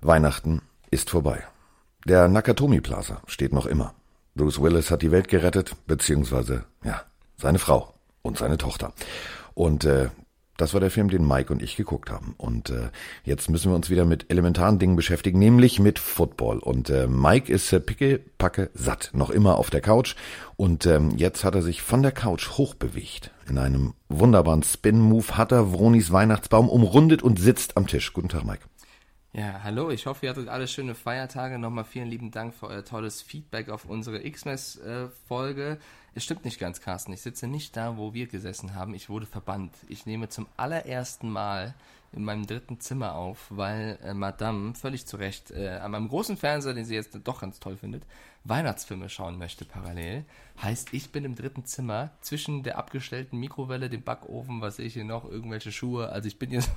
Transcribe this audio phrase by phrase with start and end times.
[0.00, 1.44] Weihnachten ist vorbei.
[2.06, 3.94] Der Nakatomi Plaza steht noch immer.
[4.34, 7.02] Bruce Willis hat die Welt gerettet, beziehungsweise, ja,
[7.36, 7.92] seine Frau
[8.22, 8.92] und seine Tochter.
[9.54, 10.10] Und äh,
[10.56, 12.34] das war der Film, den Mike und ich geguckt haben.
[12.36, 12.90] Und äh,
[13.24, 16.58] jetzt müssen wir uns wieder mit elementaren Dingen beschäftigen, nämlich mit Football.
[16.58, 20.16] Und äh, Mike ist äh, picke, packe, satt, noch immer auf der Couch.
[20.56, 23.30] Und ähm, jetzt hat er sich von der Couch hochbewegt.
[23.48, 28.12] In einem wunderbaren Spin-Move hat er Vronis Weihnachtsbaum umrundet und sitzt am Tisch.
[28.12, 28.62] Guten Tag, Mike.
[29.38, 31.60] Ja, hallo, ich hoffe, ihr hattet alle schöne Feiertage.
[31.60, 35.78] Nochmal vielen lieben Dank für euer tolles Feedback auf unsere Xmas-Folge.
[36.16, 37.12] Es stimmt nicht ganz, Carsten.
[37.12, 38.94] Ich sitze nicht da, wo wir gesessen haben.
[38.94, 39.76] Ich wurde verbannt.
[39.86, 41.74] Ich nehme zum allerersten Mal
[42.12, 46.36] in meinem dritten Zimmer auf, weil äh, Madame völlig zu Recht äh, an meinem großen
[46.36, 48.04] Fernseher, den sie jetzt doch ganz toll findet,
[48.44, 50.24] Weihnachtsfilme schauen möchte parallel.
[50.62, 54.94] Heißt, ich bin im dritten Zimmer zwischen der abgestellten Mikrowelle, dem Backofen, was sehe ich
[54.94, 56.08] hier noch, irgendwelche Schuhe.
[56.08, 56.70] Also ich bin hier so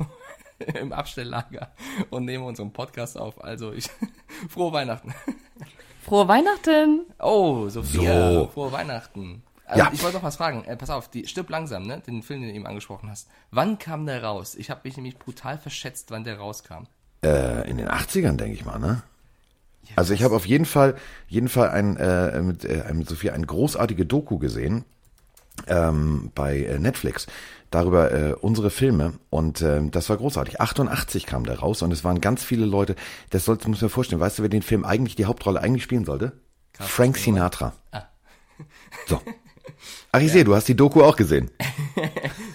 [0.76, 1.72] im Abstelllager
[2.10, 3.44] und nehme unseren Podcast auf.
[3.44, 3.90] Also ich
[4.50, 5.14] frohe Weihnachten.
[6.02, 7.06] Frohe Weihnachten!
[7.20, 8.48] Oh, Sophia, So.
[8.48, 9.44] frohe Weihnachten.
[9.72, 9.92] Also, Ja.
[9.94, 10.64] Ich wollte noch was fragen.
[10.66, 12.02] Äh, pass auf, die Stirb langsam, ne?
[12.06, 13.30] Den Film, den du eben angesprochen hast.
[13.52, 14.56] Wann kam der raus?
[14.56, 16.88] Ich habe mich nämlich brutal verschätzt, wann der rauskam.
[17.24, 19.04] Äh, in den 80ern, denke ich mal, ne?
[19.96, 20.96] Also ich habe auf jeden Fall,
[21.28, 24.86] jeden Fall ein, äh, mit, äh, mit Sophia eine großartige Doku gesehen
[25.68, 27.28] ähm, bei äh, Netflix
[27.72, 30.60] darüber äh, unsere Filme und ähm, das war großartig.
[30.60, 32.96] 88 kam der raus und es waren ganz viele Leute.
[33.30, 34.20] Das sollst muss mir vorstellen.
[34.20, 36.34] Weißt du, wer den Film eigentlich die Hauptrolle eigentlich spielen sollte?
[36.74, 37.74] Frank Sinatra.
[37.92, 38.04] Ah.
[39.08, 39.22] So.
[40.14, 41.50] Ach, ich sehe, du hast die Doku auch gesehen.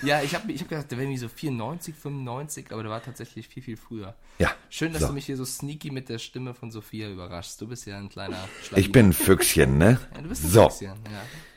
[0.03, 3.03] Ja, ich habe ich hab gedacht, der wäre irgendwie so 94, 95, aber der war
[3.03, 4.15] tatsächlich viel, viel früher.
[4.39, 4.51] Ja.
[4.71, 5.09] Schön, dass So.
[5.09, 7.61] du mich hier so sneaky mit der Stimme von Sophia überraschst.
[7.61, 8.93] Du bist ja ein kleiner Ich Schlawiner.
[8.93, 9.99] bin ein Füchschen, ne?
[10.15, 10.69] Ja, du bist ein so.
[10.69, 10.93] Füchschen,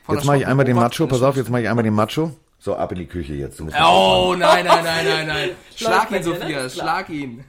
[0.08, 0.14] ja.
[0.14, 1.06] Jetzt mache ich einmal den Macho.
[1.06, 2.34] Pass auf, jetzt mache ich einmal den Macho.
[2.58, 3.60] So, ab in die Küche jetzt.
[3.60, 5.50] Oh, nein, nein, nein, nein, nein.
[5.76, 6.22] Schlag ihn?
[6.24, 7.44] Sophia, schlag ihn.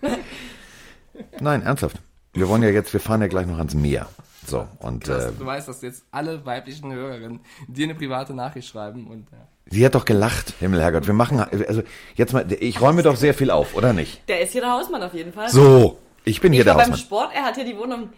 [1.40, 1.98] Nein, ernsthaft.
[2.34, 4.08] Wir wollen ja jetzt, wir fahren ja gleich noch ans Meer.
[4.46, 8.68] So, und Krass, äh, du weißt, dass jetzt alle weiblichen Hörerinnen dir eine private Nachricht
[8.68, 9.38] schreiben und ja.
[9.70, 11.08] sie hat doch gelacht, Himmel, Herrgott.
[11.08, 11.84] Wir machen, also
[12.16, 14.28] jetzt mal, ich räume doch sehr viel auf, oder nicht?
[14.28, 15.50] Der ist hier der Hausmann auf jeden Fall.
[15.50, 17.06] So, ich bin hier ich der war beim Hausmann.
[17.06, 18.10] Sport, er hat hier die Wohnung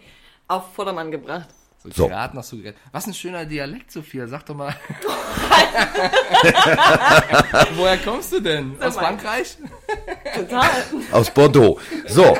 [0.48, 1.48] auf Vordermann gebracht.
[1.82, 2.08] So, So.
[2.08, 2.80] gerade noch so gerettet.
[2.92, 4.26] Was ein schöner Dialekt, Sophia.
[4.26, 4.74] Sag doch mal.
[7.76, 8.74] Woher kommst du denn?
[8.80, 9.02] Aus mal.
[9.02, 9.58] Frankreich?
[10.34, 10.70] Total.
[11.12, 11.78] Aus Bordeaux.
[12.06, 12.38] So,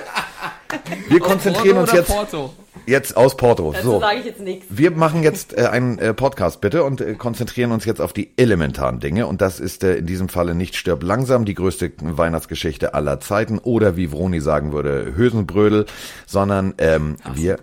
[1.09, 2.53] wir konzentrieren Porto uns jetzt, Porto?
[2.87, 3.73] jetzt aus Porto.
[3.73, 4.67] Dazu So, sage ich jetzt nichts.
[4.69, 8.33] wir machen jetzt äh, einen äh, Podcast bitte und äh, konzentrieren uns jetzt auf die
[8.37, 9.27] elementaren Dinge.
[9.27, 13.59] Und das ist äh, in diesem Falle nicht Stirb langsam, die größte Weihnachtsgeschichte aller Zeiten
[13.59, 15.87] oder wie Vroni sagen würde, Hösenbrödel,
[16.27, 17.59] sondern ähm, wir,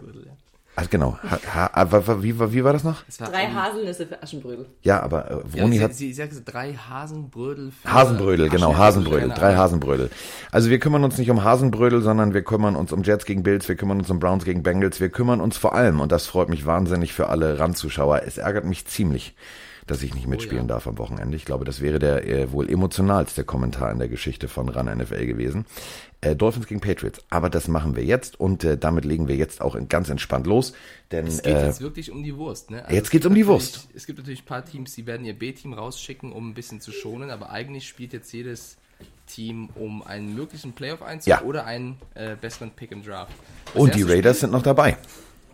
[0.75, 3.03] ah, genau, ha, ha, ah, wie, wie, wie war das noch?
[3.07, 4.65] Es war Drei um- Haselnüsse für Aschenbrödel.
[4.81, 7.71] Ja, aber äh, Ja, Vroni sie, hat sie, sie hat gesagt, drei Hasenbrödel.
[7.71, 9.55] Für Hasenbrödel, genau, Hasenbrödel, keine drei.
[9.55, 10.09] Hasenbrödel.
[10.51, 13.67] Also wir kümmern uns nicht um Hasenbrödel, sondern wir kümmern uns um Jets gegen Bills,
[13.67, 16.49] wir kümmern uns um Browns gegen Bengals, wir kümmern uns vor allem, und das freut
[16.49, 19.35] mich wahnsinnig für alle Randzuschauer, es ärgert mich ziemlich,
[19.87, 21.35] dass ich nicht mitspielen darf am Wochenende.
[21.35, 25.25] Ich glaube, das wäre der äh, wohl emotionalste Kommentar in der Geschichte von Run NFL
[25.25, 25.65] gewesen.
[26.21, 27.19] Äh, Dolphins gegen Patriots.
[27.29, 30.73] Aber das machen wir jetzt und äh, damit legen wir jetzt auch ganz entspannt los.
[31.11, 32.83] Denn Es geht äh, jetzt wirklich um die Wurst, ne?
[32.89, 33.87] jetzt es geht's um die Wurst.
[33.95, 36.91] Es gibt natürlich ein paar Teams, die werden ihr B-Team rausschicken, um ein bisschen zu
[36.91, 38.77] schonen, aber eigentlich spielt jetzt jedes
[39.25, 41.41] Team um einen möglichen Playoff-Einzug Ja.
[41.41, 43.33] oder einen äh, besseren Pick im Draft.
[43.73, 44.97] Das und die Raiders sind noch dabei.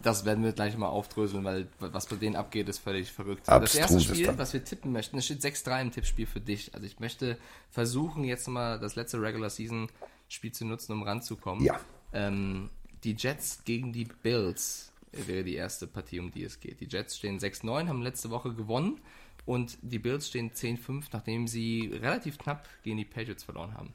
[0.03, 3.47] Das werden wir gleich mal aufdröseln, weil was bei denen abgeht, ist völlig verrückt.
[3.49, 6.73] Abstrus das erste Spiel, was wir tippen möchten, es steht 6-3 im Tippspiel für dich.
[6.73, 7.37] Also ich möchte
[7.69, 9.87] versuchen, jetzt mal das letzte Regular Season
[10.29, 11.63] Spiel zu nutzen, um ranzukommen.
[11.63, 11.79] Ja.
[12.13, 12.69] Ähm,
[13.03, 16.79] die Jets gegen die Bills wäre die erste Partie, um die es geht.
[16.81, 18.99] Die Jets stehen 6-9, haben letzte Woche gewonnen
[19.45, 23.93] und die Bills stehen 10-5, nachdem sie relativ knapp gegen die Patriots verloren haben.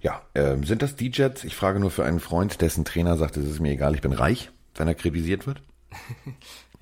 [0.00, 1.44] Ja, ähm, sind das die Jets?
[1.44, 4.12] Ich frage nur für einen Freund, dessen Trainer sagt, es ist mir egal, ich bin
[4.12, 5.62] reich, wenn er kritisiert wird.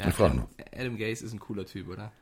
[0.00, 2.12] Ja, Ich frage Adam, Adam Gase ist ein cooler Typ, oder?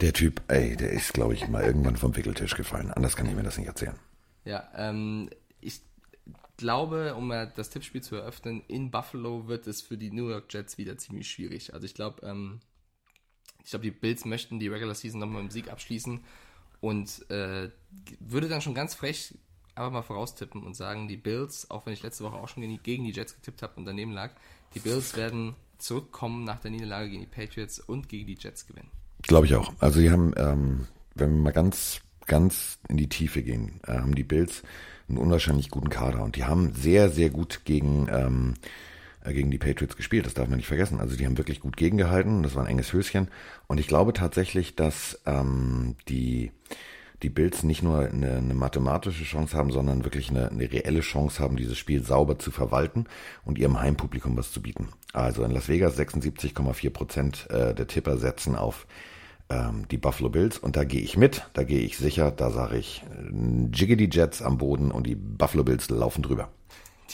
[0.00, 2.90] Der Typ, ey, der ist, glaube ich, mal irgendwann vom Wickeltisch gefallen.
[2.90, 3.98] Anders kann ich mir das nicht erzählen.
[4.46, 5.28] Ja, ähm,
[5.60, 5.82] ich
[6.56, 10.78] glaube, um das Tippspiel zu eröffnen, in Buffalo wird es für die New York Jets
[10.78, 11.74] wieder ziemlich schwierig.
[11.74, 12.60] Also ich glaube, ähm,
[13.62, 16.20] ich glaube, die Bills möchten die Regular Season nochmal im Sieg abschließen
[16.80, 17.70] und äh,
[18.20, 19.34] würde dann schon ganz frech
[19.76, 23.04] einfach mal voraustippen und sagen, die Bills, auch wenn ich letzte Woche auch schon gegen
[23.04, 24.30] die, Jets getippt habe und daneben lag,
[24.74, 28.90] die Bills werden zurückkommen nach der Niederlage gegen die Patriots und gegen die Jets gewinnen.
[29.22, 29.72] Glaube ich auch.
[29.78, 34.14] Also die haben, ähm, wenn wir mal ganz, ganz in die Tiefe gehen, äh, haben
[34.14, 34.62] die Bills
[35.08, 38.54] einen unwahrscheinlich guten Kader und die haben sehr, sehr gut gegen, ähm,
[39.24, 40.26] äh, gegen die Patriots gespielt.
[40.26, 41.00] Das darf man nicht vergessen.
[41.00, 42.42] Also die haben wirklich gut gegengehalten.
[42.42, 43.28] Das war ein enges Höschen.
[43.66, 46.50] Und ich glaube tatsächlich, dass ähm, die
[47.22, 51.42] die Bills nicht nur eine, eine mathematische Chance haben, sondern wirklich eine, eine reelle Chance
[51.42, 53.06] haben, dieses Spiel sauber zu verwalten
[53.44, 54.88] und ihrem Heimpublikum was zu bieten.
[55.12, 58.86] Also in Las Vegas 76,4 Prozent äh, der Tipper setzen auf
[59.48, 62.78] ähm, die Buffalo Bills und da gehe ich mit, da gehe ich sicher, da sage
[62.78, 66.50] ich äh, Jiggity Jets am Boden und die Buffalo Bills laufen drüber.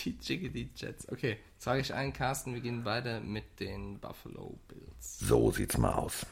[0.04, 1.10] Die Jiggity Jets.
[1.12, 5.18] Okay, sage ich ein, Carsten, wir gehen beide mit den Buffalo Bills.
[5.18, 6.26] So sieht's mal aus.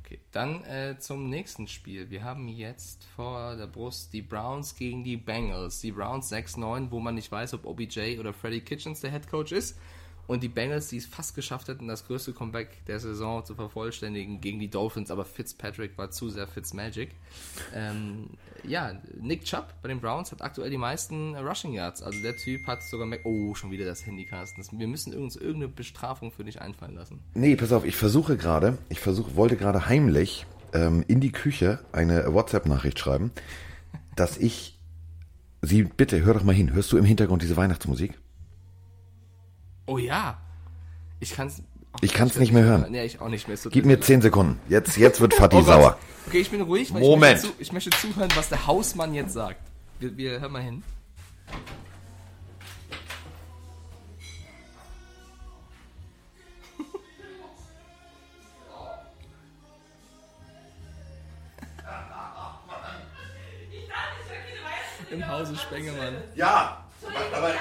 [0.00, 2.10] Okay, dann äh, zum nächsten Spiel.
[2.10, 5.80] Wir haben jetzt vor der Brust die Browns gegen die Bengals.
[5.80, 9.52] Die Browns 6-9, wo man nicht weiß, ob OBJ oder Freddy Kitchens der Head Coach
[9.52, 9.78] ist.
[10.26, 14.40] Und die Bengals, die es fast geschafft hätten, das größte Comeback der Saison zu vervollständigen
[14.40, 17.10] gegen die Dolphins, aber Fitzpatrick war zu sehr Fitzmagic.
[17.74, 18.30] Ähm,
[18.66, 22.02] ja, Nick Chubb bei den Browns hat aktuell die meisten Rushing Yards.
[22.02, 23.06] Also der Typ hat sogar...
[23.06, 24.26] Mac oh, schon wieder das Handy.
[24.72, 27.20] Wir müssen uns irgendeine Bestrafung für dich einfallen lassen.
[27.34, 31.80] Nee, pass auf, ich versuche gerade, ich versuche, wollte gerade heimlich ähm, in die Küche
[31.92, 33.30] eine WhatsApp-Nachricht schreiben,
[34.16, 34.78] dass ich
[35.62, 38.18] sie, bitte, hör doch mal hin, hörst du im Hintergrund diese Weihnachtsmusik?
[39.86, 40.38] Oh ja.
[41.20, 41.62] Ich kann's.
[41.92, 42.86] Oh, Ich kann's nicht mehr hören.
[42.90, 43.54] Nee, ich auch nicht mehr.
[43.54, 44.58] Es Gib mir zehn Sekunden.
[44.68, 45.98] Jetzt, jetzt wird Fatih Oh sauer.
[46.26, 47.38] Okay, ich bin ruhig, weil Moment.
[47.38, 49.60] Ich, möchte zu, ich möchte zuhören, was der Hausmann jetzt sagt.
[50.00, 50.82] Wir, wir hören mal hin.
[65.10, 66.14] Im Hause Spengemann.
[66.34, 66.83] Ja,
[67.34, 67.52] aber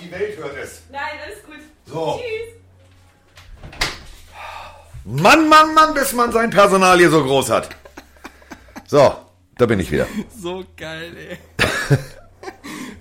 [0.00, 0.82] die Welt hört es.
[0.90, 1.60] Nein, alles gut.
[1.86, 2.20] So.
[2.20, 2.58] Tschüss.
[5.04, 7.70] Mann, Mann, Mann, bis man sein Personal hier so groß hat.
[8.86, 9.16] So,
[9.56, 10.06] da bin ich wieder.
[10.36, 11.38] So geil, ey.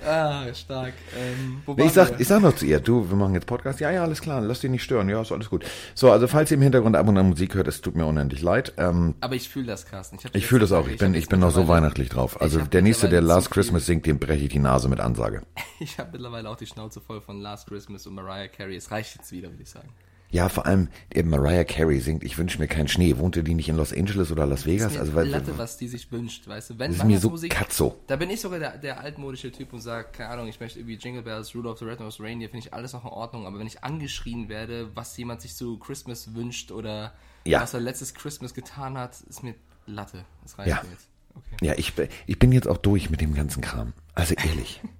[0.07, 0.93] ah, stark.
[1.17, 2.19] Ähm, Nee, ich, sag, wir?
[2.19, 3.79] ich sag noch zu ihr, du, wir machen jetzt Podcast.
[3.79, 5.09] Ja, ja, alles klar, lass dich nicht stören.
[5.09, 5.65] Ja, ist alles gut.
[5.93, 8.41] So, also falls ihr im Hintergrund ab und an Musik hört, es tut mir unendlich
[8.41, 8.73] leid.
[8.77, 10.17] Ähm, Aber ich fühle das, Carsten.
[10.17, 10.87] die ich fühle das auch.
[10.87, 12.41] Ich bin, ich bin noch so weihnachtlich drauf.
[12.41, 15.43] Also der nächste, der Last Christmas singt, dem breche ich die Nase mit Ansage.
[15.79, 18.75] Ich habe mittlerweile auch die Schnauze voll von Last Christmas und Mariah Carey.
[18.75, 19.89] Es reicht jetzt wieder, würde ich sagen.
[20.29, 23.17] Ja, vor allem eben Mariah Carey singt, ich wünsche mir keinen Schnee.
[23.17, 24.87] Wohnte die nicht in Los Angeles oder Las Vegas?
[24.91, 26.79] ist mir Also, weil, Latte, was die sich wünscht, weißt du.
[26.79, 27.95] Wenn das ist mir so Weihnachtsmusik- katzo.
[28.07, 30.95] Da bin ich sogar der, der altmodische Typ und sage, keine Ahnung, ich möchte irgendwie
[30.95, 33.45] Jingle Bells, Rudolph the Red-Nosed Reindeer, finde ich alles noch in Ordnung.
[33.45, 37.13] Aber wenn ich angeschrien werde, was jemand sich zu Christmas wünscht oder
[37.45, 37.61] Ja.
[37.61, 40.25] was er letztes Christmas getan hat, ist mir Latte.
[40.43, 40.81] Das reicht Ja.
[40.91, 41.07] jetzt.
[41.35, 41.65] Okay.
[41.65, 41.93] Ja, ich,
[42.25, 43.93] ich bin jetzt auch durch mit dem ganzen Kram.
[44.13, 44.81] Also ehrlich.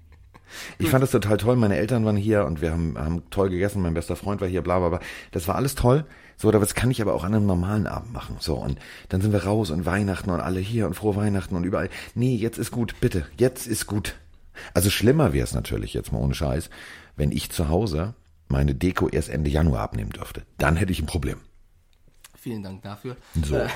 [0.79, 1.55] Ich fand es total toll.
[1.55, 3.81] Meine Eltern waren hier und wir haben, haben toll gegessen.
[3.81, 4.99] Mein bester Freund war hier, bla, bla, bla.
[5.31, 6.05] Das war alles toll.
[6.38, 8.38] So, das kann ich aber auch an einem normalen Abend machen.
[8.39, 8.77] So, und
[9.09, 11.89] dann sind wir raus und Weihnachten und alle hier und frohe Weihnachten und überall.
[12.13, 13.25] Nee, jetzt ist gut, bitte.
[13.38, 14.15] Jetzt ist gut.
[14.73, 16.69] Also schlimmer wäre es natürlich jetzt mal ohne Scheiß,
[17.15, 18.13] wenn ich zu Hause
[18.50, 20.43] meine Deko erst Ende Januar abnehmen dürfte.
[20.57, 21.38] Dann hätte ich ein Problem.
[22.47, 23.17] Vielen Dank dafür.
[23.44, 23.57] So.
[23.57, 23.67] Äh,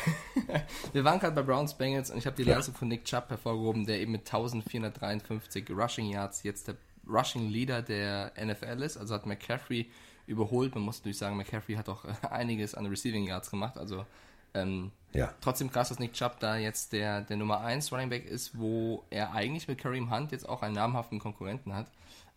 [0.93, 3.85] Wir waren gerade bei Browns Bengals und ich habe die Leistung von Nick Chubb hervorgehoben,
[3.85, 6.75] der eben mit 1453 Rushing Yards jetzt der
[7.05, 8.95] Rushing Leader der NFL ist.
[8.95, 9.89] Also hat McCaffrey
[10.25, 10.73] überholt.
[10.73, 13.77] Man muss natürlich sagen, McCaffrey hat auch äh, einiges an Receiving Yards gemacht.
[13.77, 14.05] Also
[14.53, 15.33] ähm, Ja.
[15.41, 19.03] trotzdem krass, dass Nick Chubb da jetzt der, der Nummer 1 Running Back ist, wo
[19.09, 21.87] er eigentlich mit Kareem Hunt jetzt auch einen namhaften Konkurrenten hat.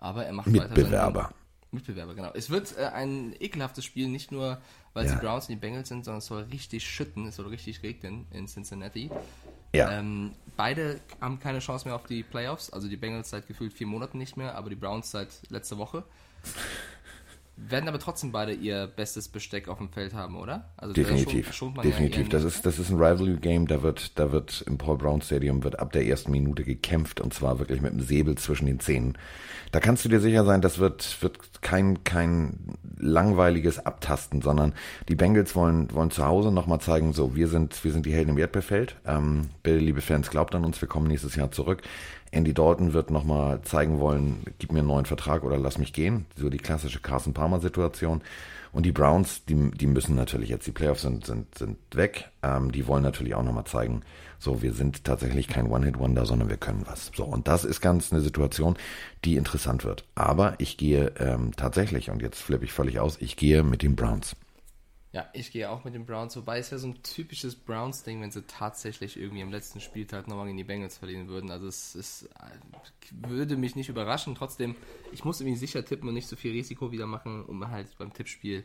[0.00, 1.30] Aber er macht weiter seinen Mitbewerber.
[1.70, 2.30] Mitbewerber, genau.
[2.34, 4.58] Es wird äh, ein ekelhaftes Spiel, nicht nur,
[4.94, 5.14] weil Ja.
[5.14, 8.26] die Browns und die Bengals sind, sondern es soll richtig schütten, es soll richtig regnen
[8.30, 9.10] in Cincinnati.
[9.74, 9.90] Ja.
[9.98, 13.88] Ähm, beide haben keine Chance mehr auf die Playoffs, also die Bengals seit gefühlt vier
[13.88, 16.04] Monaten nicht mehr, aber die Browns seit letzter Woche.
[17.56, 20.72] Werden aber trotzdem beide ihr bestes Besteck auf dem Feld haben, oder?
[20.76, 22.18] Also Definitiv, schont- schont ja definitiv.
[22.22, 23.68] ihren- das ist das ist ein Rivalry Game.
[23.68, 27.32] Da wird da wird im Paul Brown Stadium wird ab der ersten Minute gekämpft und
[27.32, 29.16] zwar wirklich mit dem Säbel zwischen den Zähnen.
[29.70, 34.72] Da kannst du dir sicher sein, das wird wird kein kein langweiliges Abtasten, sondern
[35.08, 38.30] die Bengals wollen wollen zu Hause nochmal zeigen, so wir sind wir sind die Helden
[38.30, 38.96] im Erdbeerfeld.
[39.04, 41.82] Ähm, bitte liebe Fans, glaubt an uns, wir kommen nächstes Jahr zurück.
[42.30, 46.26] Andy Dalton wird nochmal zeigen wollen, gib mir einen neuen Vertrag oder lass mich gehen.
[46.36, 48.22] So die klassische Carson Palmer Situation.
[48.74, 52.30] Und die Browns, die, die müssen natürlich jetzt, die Playoffs sind, sind, sind weg.
[52.42, 54.02] Ähm, die wollen natürlich auch nochmal zeigen,
[54.40, 57.12] so, wir sind tatsächlich kein One-Hit-Wonder, sondern wir können was.
[57.16, 58.76] So, und das ist ganz eine Situation,
[59.24, 60.04] die interessant wird.
[60.16, 63.94] Aber ich gehe ähm, tatsächlich, und jetzt flippe ich völlig aus, ich gehe mit den
[63.94, 64.34] Browns.
[65.14, 68.32] Ja, ich gehe auch mit den Browns, wobei es wäre so ein typisches Browns-Ding, wenn
[68.32, 71.52] sie tatsächlich irgendwie am letzten Spieltag nochmal gegen die Bengals verlieren würden.
[71.52, 74.34] Also es, es äh, würde mich nicht überraschen.
[74.34, 74.74] Trotzdem,
[75.12, 78.12] ich muss irgendwie sicher tippen und nicht so viel Risiko wieder machen, um halt beim
[78.12, 78.64] Tippspiel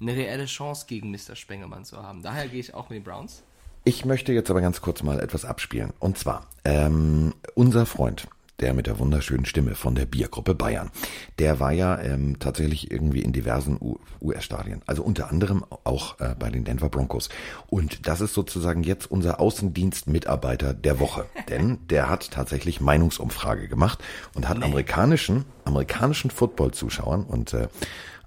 [0.00, 1.36] eine reelle Chance gegen Mr.
[1.36, 2.22] Spengemann zu haben.
[2.22, 3.42] Daher gehe ich auch mit den Browns.
[3.84, 5.92] Ich möchte jetzt aber ganz kurz mal etwas abspielen.
[5.98, 8.26] Und zwar, ähm, unser Freund,
[8.60, 10.90] der mit der wunderschönen Stimme von der Biergruppe Bayern.
[11.38, 13.78] Der war ja ähm, tatsächlich irgendwie in diversen
[14.20, 17.28] US-Stadien, also unter anderem auch äh, bei den Denver Broncos.
[17.68, 24.02] Und das ist sozusagen jetzt unser Außendienstmitarbeiter der Woche, denn der hat tatsächlich Meinungsumfrage gemacht
[24.34, 27.68] und hat amerikanischen amerikanischen Football-Zuschauern und äh,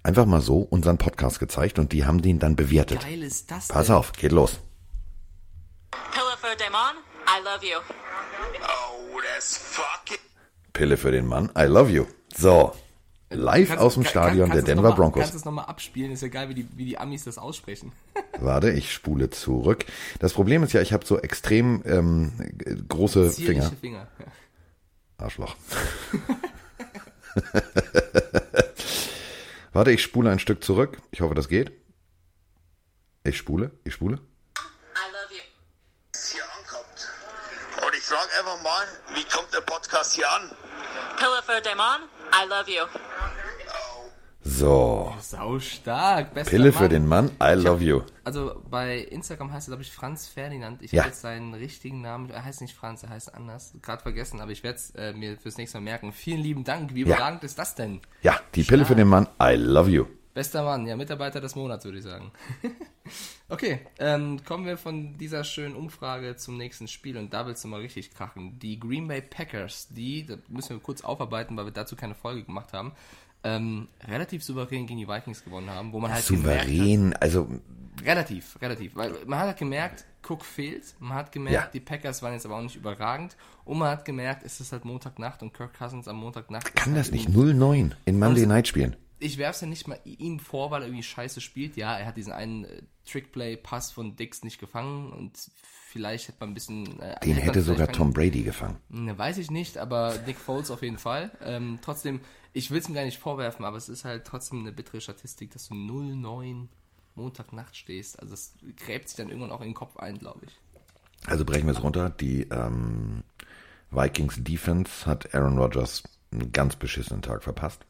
[0.02, 3.02] einfach mal so unseren Podcast gezeigt und die haben den dann bewertet.
[3.02, 3.96] Geil ist das Pass denn?
[3.96, 4.60] auf, geht los.
[5.92, 7.78] Pillow for Damon, I love you.
[8.62, 10.20] Oh, that's fucking.
[10.74, 12.06] Pille für den Mann, I love you.
[12.36, 12.74] So,
[13.30, 15.20] live Kannst- aus dem kann- Stadion kannst der Denver mal, Broncos.
[15.22, 16.12] Kannst du es nochmal abspielen?
[16.12, 17.92] Ist ja geil, wie die, wie die Amis das aussprechen.
[18.40, 19.86] Warte, ich spule zurück.
[20.20, 22.32] Das Problem ist ja, ich habe so extrem ähm,
[22.88, 23.72] große Finger.
[23.80, 24.08] Finger.
[24.20, 24.26] Ja.
[25.18, 25.56] Arschloch.
[29.72, 31.00] Warte, ich spule ein Stück zurück.
[31.12, 31.72] Ich hoffe, das geht.
[33.24, 34.20] Ich spule, ich spule.
[38.24, 40.50] Frage einfach mal, wie kommt der Podcast hier an?
[41.18, 42.86] Pillow for Damon, I love you.
[44.46, 46.34] So, Sau stark.
[46.34, 46.74] Bester Pille Mann.
[46.84, 48.02] für den Mann, I love you.
[48.26, 50.82] Also bei Instagram heißt er, glaube ich, Franz Ferdinand.
[50.82, 51.04] Ich Ja.
[51.04, 53.74] habe jetzt seinen richtigen Namen, er heißt nicht Franz, er heißt anders.
[53.82, 56.12] Gerade vergessen, aber ich werde es äh, mir fürs nächste Mal merken.
[56.12, 56.94] Vielen lieben Dank.
[56.94, 57.16] Wie Ja.
[57.16, 58.02] überragend ist das denn?
[58.22, 60.06] Ja, die Pille für den Mann, I love you.
[60.34, 62.32] Bester Mann, ja, Mitarbeiter des Monats, würde ich sagen.
[63.50, 67.68] okay, ähm, kommen wir von dieser schönen Umfrage zum nächsten Spiel und da willst du
[67.68, 68.58] mal richtig krachen.
[68.60, 72.44] Die Green Bay Packers, die, das müssen wir kurz aufarbeiten, weil wir dazu keine Folge
[72.44, 72.94] gemacht haben,
[73.44, 77.48] ähm, relativ souverän gegen die Vikings gewonnen haben, wo man halt gemerkt hat, Souverän, also
[78.04, 78.96] Relativ, relativ.
[78.96, 80.96] Weil man hat halt gemerkt, Cook fehlt.
[81.00, 81.70] Man hat gemerkt, Ja.
[81.72, 83.38] die Packers waren jetzt aber auch nicht überragend.
[83.66, 86.76] Und man hat gemerkt, es ist halt Montagnacht und Kirk Cousins am Montagnacht.
[86.76, 88.96] kann halt das nicht irgendwie- 0-9 in Monday Night spielen.
[89.24, 91.78] Ich werf's ja nicht mal ihm vor, weil er irgendwie scheiße spielt.
[91.78, 95.50] Ja, er hat diesen einen äh, Trickplay-Pass von Dix nicht gefangen und
[95.88, 97.00] vielleicht hätte man ein bisschen.
[97.00, 98.78] Äh, Den hätte sogar Tom Brady gefangen.
[98.90, 101.32] Ne, weiß ich nicht, aber Nick Foles auf jeden Fall.
[101.42, 102.20] Ähm, trotzdem,
[102.52, 105.52] ich will es ihm gar nicht vorwerfen, aber es ist halt trotzdem eine bittere Statistik,
[105.52, 106.68] dass du 0-9
[107.16, 108.20] Montagnacht stehst.
[108.20, 110.60] Also es gräbt sich dann irgendwann auch in den Kopf ein, glaube ich.
[111.26, 112.10] Also brechen wir es runter.
[112.10, 113.24] Die ähm,
[113.92, 117.86] Vikings Defense hat Aaron Rodgers einen ganz beschissenen Tag verpasst.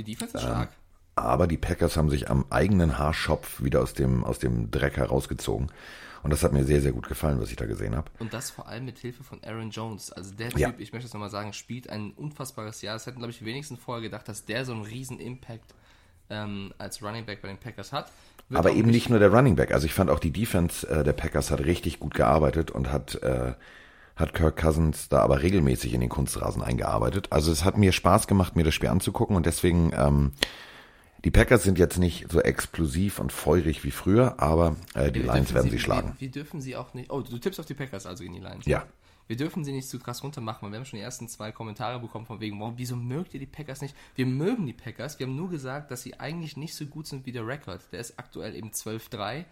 [0.00, 0.70] Ja, die Defense Ähm, ist stark.
[1.16, 5.70] Aber die Packers haben sich am eigenen Haarschopf wieder aus dem, aus dem Dreck herausgezogen.
[6.22, 8.10] Und das hat mir sehr, sehr gut gefallen, was ich da gesehen habe.
[8.18, 10.12] Und das vor allem mit Hilfe von Aaron Jones.
[10.12, 10.68] Also der Ja.
[10.70, 12.94] Typ, ich möchte es nochmal sagen, spielt ein unfassbares Jahr.
[12.94, 15.74] Das hätten, glaube ich, die wenigsten vorher gedacht, dass der so einen riesen Impact
[16.28, 18.10] ähm, als Running Back bei den Packers hat.
[18.48, 19.72] Wird Aber eben nicht nur der Running Back.
[19.72, 23.14] Also ich fand auch die Defense äh, der Packers hat richtig gut gearbeitet und hat,
[23.22, 23.54] äh,
[24.20, 27.28] hat Kirk Cousins da aber regelmäßig in den Kunstrasen eingearbeitet.
[27.30, 30.32] Also es hat mir Spaß gemacht, mir das Spiel anzugucken und deswegen, ähm,
[31.24, 35.32] die Packers sind jetzt nicht so explosiv und feurig wie früher, aber äh, die Wir
[35.32, 36.14] Lions werden sie, sie schlagen.
[36.18, 37.10] Wir, wir dürfen sie auch nicht.
[37.10, 38.66] Oh, du tippst auf die Packers also gegen die Lions.
[38.66, 38.86] Ja.
[39.30, 41.52] Wir dürfen sie nicht zu krass runter machen, weil wir haben schon die ersten zwei
[41.52, 43.94] Kommentare bekommen von wegen, warum, wieso mögt ihr die Packers nicht?
[44.16, 45.20] Wir mögen die Packers.
[45.20, 47.80] Wir haben nur gesagt, dass sie eigentlich nicht so gut sind wie der Rekord.
[47.92, 49.44] Der ist aktuell eben 12-3.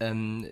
[0.00, 0.46] Ähm,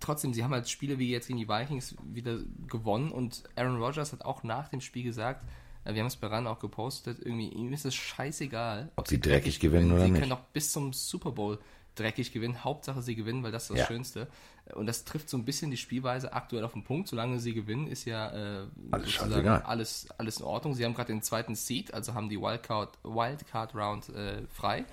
[0.00, 4.12] trotzdem, sie haben halt Spiele wie jetzt gegen die Vikings wieder gewonnen und Aaron Rodgers
[4.12, 5.44] hat auch nach dem Spiel gesagt,
[5.84, 8.90] äh, wir haben es bei RAN auch gepostet, irgendwie, ihm ist es scheißegal.
[8.96, 10.20] Ob sie dreckig gewinnen oder sie nicht.
[10.20, 11.58] können auch bis zum Super Bowl
[11.94, 12.62] dreckig gewinnen.
[12.62, 13.86] Hauptsache sie gewinnen, weil das ist das Ja.
[13.86, 14.28] Schönste.
[14.74, 17.08] Und das trifft so ein bisschen die Spielweise aktuell auf den Punkt.
[17.08, 20.74] Solange sie gewinnen, ist ja äh, Alles alles, alles in Ordnung.
[20.74, 24.84] Sie haben gerade den zweiten Seed, also haben die Wildcard, Wildcard Round äh, frei.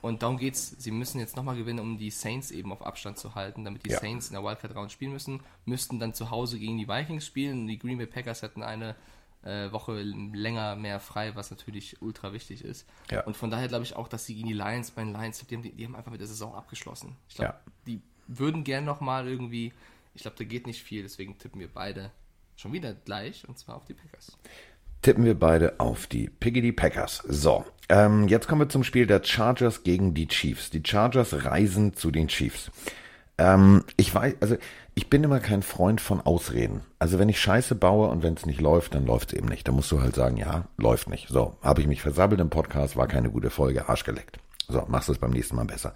[0.00, 0.70] Und darum geht's.
[0.78, 3.90] Sie müssen jetzt nochmal gewinnen, um die Saints eben auf Abstand zu halten, damit die
[3.90, 3.98] Ja.
[4.00, 5.40] Saints in der Wildcard Round spielen müssen.
[5.64, 7.66] Müssten dann zu Hause gegen die Vikings spielen.
[7.66, 8.94] Die Green Bay Packers hätten eine
[9.42, 12.86] äh, Woche länger mehr frei, was natürlich ultra wichtig ist.
[13.10, 13.22] Ja.
[13.24, 15.56] Und von daher glaube ich auch, dass sie gegen die Lions, bei den Lions, die
[15.72, 17.16] die haben einfach mit der Saison abgeschlossen.
[17.28, 17.60] Ich glaube, Ja.
[17.86, 19.72] die würden gern nochmal irgendwie,
[20.14, 22.10] ich glaube, da geht nicht viel, deswegen tippen wir beide
[22.56, 24.36] schon wieder gleich und zwar auf die Packers.
[25.02, 27.22] Tippen wir beide auf die Piggity Packers.
[27.28, 30.70] So, ähm, jetzt kommen wir zum Spiel der Chargers gegen die Chiefs.
[30.70, 32.70] Die Chargers reisen zu den Chiefs.
[33.38, 34.56] Ähm, ich weiß, also
[34.94, 36.80] ich bin immer kein Freund von Ausreden.
[36.98, 39.68] Also wenn ich Scheiße baue und wenn es nicht läuft, dann läuft es eben nicht.
[39.68, 41.28] Da musst du halt sagen, ja, läuft nicht.
[41.28, 44.38] So, habe ich mich versabbelt im Podcast, war keine gute Folge, Arsch geleckt.
[44.66, 45.94] So, machst du es beim nächsten Mal besser.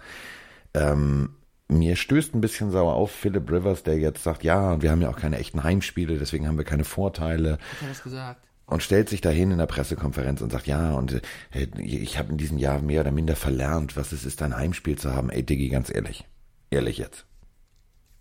[0.73, 1.35] Ähm,
[1.67, 5.09] mir stößt ein bisschen sauer auf Philip Rivers, der jetzt sagt, ja, wir haben ja
[5.09, 8.47] auch keine echten Heimspiele, deswegen haben wir keine Vorteile Hat er das gesagt?
[8.65, 12.37] Und stellt sich dahin in der Pressekonferenz und sagt, ja, und äh, ich habe in
[12.37, 15.29] diesem Jahr mehr oder minder verlernt, was es ist, ein Heimspiel zu haben.
[15.29, 16.25] Ey, Diggi, ganz ehrlich.
[16.69, 17.25] Ehrlich jetzt.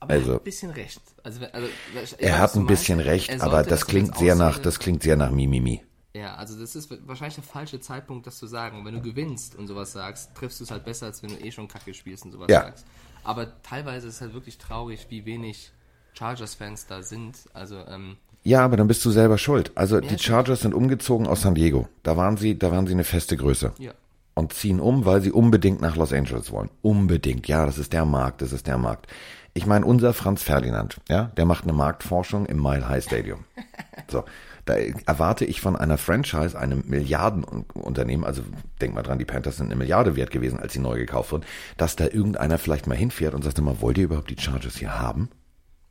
[0.01, 1.01] Aber er Also- hat ein bisschen recht.
[1.23, 3.11] Also, also, weiß, Er hat ein bisschen meinst.
[3.13, 5.83] recht, Er aber das klingt sehr nach, das klingt sehr nach Mimimi.
[6.15, 8.79] Ja, also das ist wahrscheinlich der falsche Zeitpunkt, das zu sagen.
[8.79, 11.37] Und wenn du gewinnst und sowas sagst, triffst du es halt besser, als wenn du
[11.43, 12.63] eh schon Kacke spielst und sowas Ja.
[12.65, 12.85] sagst.
[13.25, 15.71] Aber teilweise ist es halt wirklich traurig, wie wenig
[16.15, 17.39] Chargers-Fans da sind.
[17.55, 19.71] Also, ähm, Ja, aber dann bist du selber schuld.
[19.75, 20.23] Also die stimmt.
[20.23, 21.89] Chargers sind umgezogen aus San Diego.
[22.03, 23.73] Da waren sie, da waren sie eine feste Größe.
[23.79, 23.93] Ja.
[24.35, 26.71] Und ziehen um, weil sie unbedingt nach Los Angeles wollen.
[26.81, 27.47] Unbedingt.
[27.49, 29.07] Ja, das ist der Markt, das ist der Markt.
[29.55, 33.45] Ich meine, unser Franz Ferdinand, ja, der macht eine Marktforschung im Mile High Stadium.
[34.11, 34.25] So.
[34.65, 38.43] Da erwarte ich von einer Franchise, einem Milliardenunternehmen, also
[38.81, 41.45] denk mal dran, die Panthers sind eine Milliarde wert gewesen, als sie neu gekauft wurden,
[41.77, 45.01] dass da irgendeiner vielleicht mal hinfährt und sagt mal, wollt ihr überhaupt die Chargers hier
[45.01, 45.31] haben?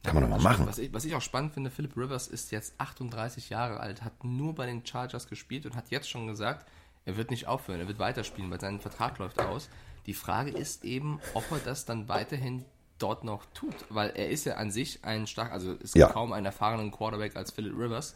[0.04, 0.66] Kann man doch mal machen.
[0.66, 4.24] Was ich, was ich auch spannend finde, Philip Rivers ist jetzt 38 Jahre alt, hat
[4.24, 6.68] nur bei den Chargers gespielt und hat jetzt schon gesagt,
[7.06, 9.70] er wird nicht aufhören, er wird weiterspielen, weil sein Vertrag läuft aus.
[10.08, 12.66] Die Frage ist eben, ob er das dann weiterhin
[12.98, 16.08] dort noch tut, weil er ist ja an sich ein stark, also es gibt Ja.
[16.10, 18.16] kaum einen erfahrenen Quarterback als Philip Rivers.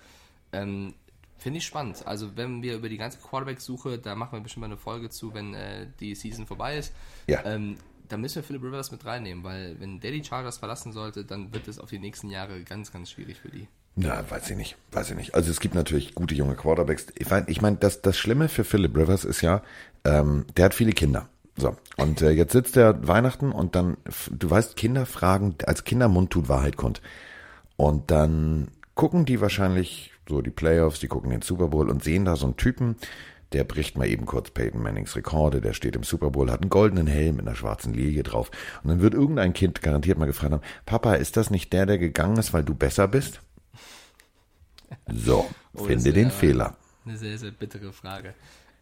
[0.54, 0.94] Ähm,
[1.38, 2.08] Finde ich spannend.
[2.08, 5.34] Also wenn wir über die ganze Quarterback-Suche, da machen wir bestimmt mal eine Folge zu,
[5.34, 6.94] wenn äh, die Season vorbei ist.
[7.27, 7.44] Ja.
[7.46, 7.77] Ähm,
[8.08, 11.54] da müssen wir Philip Rivers mit reinnehmen, weil wenn der die Chargers verlassen sollte, dann
[11.54, 13.68] wird es auf die nächsten Jahre ganz, ganz schwierig für die.
[13.96, 15.36] Na, weiß ich nicht, weiß ich nicht.
[15.36, 17.08] Also es gibt natürlich gute junge Quarterbacks.
[17.18, 19.62] Ich meine, ich mein, das, das Schlimme für Philip Rivers ist ja,
[20.04, 21.30] ähm, der hat viele Kinder.
[21.58, 23.96] So, und äh, jetzt sitzt er Weihnachten und dann,
[24.30, 27.02] du weißt, Kinder fragen, als Kindermund tut Wahrheit kund.
[27.78, 32.26] Und dann gucken die wahrscheinlich so die Playoffs, die gucken den Super Bowl und sehen
[32.26, 32.98] da so einen Typen,
[33.56, 36.70] der bricht mal eben kurz Peyton Mannings Rekorde, der steht im Super Bowl, hat einen
[36.70, 38.52] goldenen Helm mit einer schwarzen Lilie drauf.
[38.84, 41.98] Und dann wird irgendein Kind garantiert mal gefragt haben, Papa, ist das nicht der, der
[41.98, 43.40] gegangen ist, weil du besser bist?
[45.12, 46.76] So, Oh, finde den Fehler.
[47.06, 48.34] Eine sehr, sehr bittere Frage.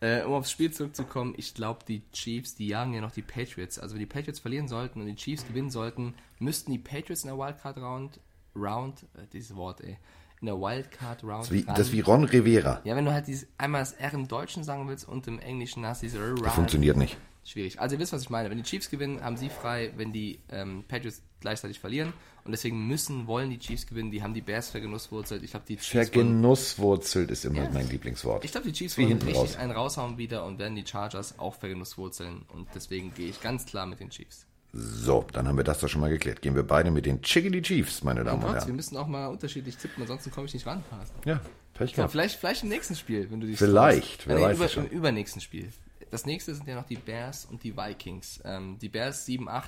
[0.02, 3.80] Äh, um aufs Spiel zurückzukommen, ich glaube, die Chiefs, die jagen ja noch die Patriots.
[3.80, 7.30] Also wenn die Patriots verlieren sollten und die Chiefs gewinnen sollten, müssten die Patriots in
[7.30, 8.20] der Wildcard Round,
[8.56, 9.98] Round, äh, dieses Wort, ey,
[10.44, 11.40] in der Wildcard Round.
[11.40, 12.82] Das ist wie, das ist wie Ron Rivera.
[12.84, 15.86] ja, wenn du halt dieses, einmal das R im Deutschen sagen willst und im Englischen
[15.86, 16.36] hast diese R.
[16.36, 17.18] Das funktioniert nicht.
[17.46, 17.80] Schwierig.
[17.80, 18.50] Also ihr wisst, was ich meine.
[18.50, 22.14] Wenn die Chiefs gewinnen, haben sie frei, wenn die ähm, Patriots gleichzeitig verlieren.
[22.46, 24.12] Und deswegen müssen, wollen die Chiefs gewinnen.
[24.12, 25.44] Die haben die Bears vergenusswurzelt.
[25.44, 28.44] Ich glaube, die Chiefs Vergenusswurzelt ist immer mein Lieblingswort.
[28.44, 29.56] ich glaube, die Chiefs wollen richtig raus.
[29.56, 32.44] einen raushauen wieder und werden die Chargers auch vergenusswurzeln.
[32.54, 34.46] Und deswegen gehe ich ganz klar mit den Chiefs.
[34.76, 36.42] So, dann haben wir das doch schon mal geklärt.
[36.42, 38.76] Gehen wir beide mit den Chickadee Chiefs, meine Und Damen und Gott, wir Herren.
[38.76, 40.84] müssen auch mal unterschiedlich tippen, ansonsten komme ich nicht ran.
[40.90, 41.30] Carsten.
[41.30, 41.42] Ja,
[41.76, 42.12] Pech gehabt.
[42.12, 44.86] vielleicht, vielleicht im nächsten Spiel, wenn du dich Vielleicht, wer Äh, weiß über, schon.
[44.90, 45.72] Im übernächsten Spiel.
[46.10, 48.40] Das nächste sind ja noch die Bears und die Vikings.
[48.46, 49.64] Ähm, die Bears 7-8,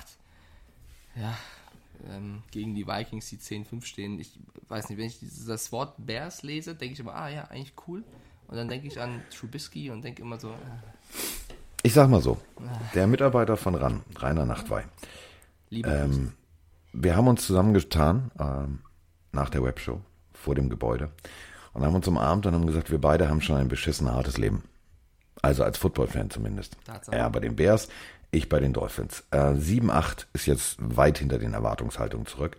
[1.16, 1.36] ja,
[2.10, 4.18] ähm, gegen die Vikings, die 10-5 stehen.
[4.18, 4.32] Ich
[4.68, 8.02] weiß nicht, wenn ich das Wort Bears lese, denke ich immer, ah ja, eigentlich cool.
[8.48, 11.54] Und dann denke ich an Trubisky und denke immer so, äh,
[11.86, 12.36] Ich sag mal so,
[12.96, 14.82] der Mitarbeiter von RAN, Rainer Nachtwey,
[15.70, 16.32] Ähm,
[16.92, 18.80] wir haben uns zusammengetan ähm,
[19.30, 20.00] nach der Webshow
[20.32, 21.10] vor dem Gebäude
[21.74, 24.64] und haben uns umarmt und haben gesagt, wir beide haben schon ein beschissen hartes Leben.
[25.42, 26.76] Also als Football-Fan zumindest.
[27.12, 27.86] Er bei den Bears,
[28.32, 29.22] ich bei den Dolphins.
[29.30, 32.56] Äh, 7-8 ist jetzt weit hinter den Erwartungshaltungen zurück.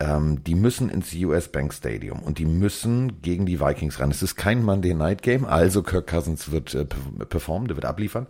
[0.00, 4.10] Ähm, die müssen ins US Bank Stadium und die müssen gegen die Vikings ran.
[4.12, 7.84] Es ist kein Monday Night Game, also Kirk Cousins wird äh, perf- performen, der wird
[7.84, 8.26] abliefern.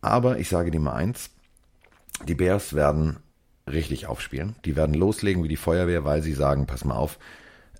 [0.00, 1.30] Aber ich sage dir mal eins,
[2.28, 3.16] die Bears werden
[3.66, 4.54] richtig aufspielen.
[4.64, 7.18] Die werden loslegen wie die Feuerwehr, weil sie sagen, pass mal auf,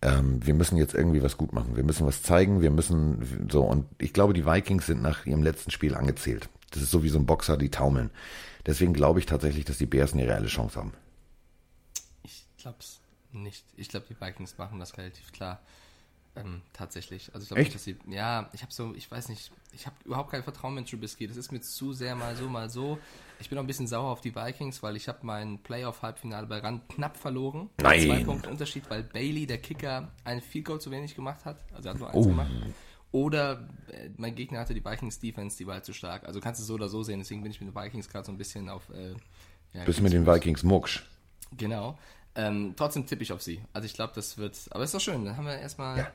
[0.03, 1.77] ähm, wir müssen jetzt irgendwie was gut machen.
[1.77, 3.63] Wir müssen was zeigen, wir müssen so.
[3.63, 6.49] Und ich glaube, die Vikings sind nach ihrem letzten Spiel angezählt.
[6.73, 8.11] Das ist so wie so ein Boxer, die taumeln.
[8.67, 10.93] Deswegen glaube ich tatsächlich, dass die Bears eine reelle Chance haben.
[12.23, 13.01] Ich glaub's
[13.43, 13.65] nicht.
[13.77, 15.61] Ich glaube, die Vikings machen das relativ klar.
[16.37, 17.31] Ähm, tatsächlich.
[17.33, 17.97] Also ich glaube nicht, dass sie.
[18.09, 21.29] Ja, ich habe so, ich weiß nicht, ich habe überhaupt kein Vertrauen in Trubisky.
[21.29, 22.99] Das ist mir zu sehr mal so, mal so.
[23.39, 26.59] Ich bin auch ein bisschen sauer auf die Vikings, weil ich habe mein Playoff-Halbfinale bei
[26.59, 27.71] Rand knapp verloren.
[27.81, 28.01] Nein.
[28.03, 31.59] Zwei Punkte Unterschied, weil Bailey, der Kicker, ein Field Goal zu wenig gemacht hat.
[31.73, 32.19] Also er hat nur Oh.
[32.19, 32.51] eins gemacht.
[33.13, 36.25] Oder äh, mein Gegner hatte die Vikings Defense, die war halt zu stark.
[36.27, 37.21] Also kannst du so oder so sehen.
[37.21, 38.91] Deswegen bin ich mit den Vikings gerade so ein bisschen auf.
[38.91, 39.15] Äh,
[39.73, 41.05] ja, Bis mit den Vikings mucksch.
[41.57, 41.97] Genau.
[42.37, 43.61] Ähm, trotzdem tippe ich auf sie.
[43.73, 44.59] Also ich glaube, das wird.
[44.71, 45.25] Aber ist doch schön.
[45.25, 45.99] Dann haben wir erstmal.
[45.99, 46.13] Ja.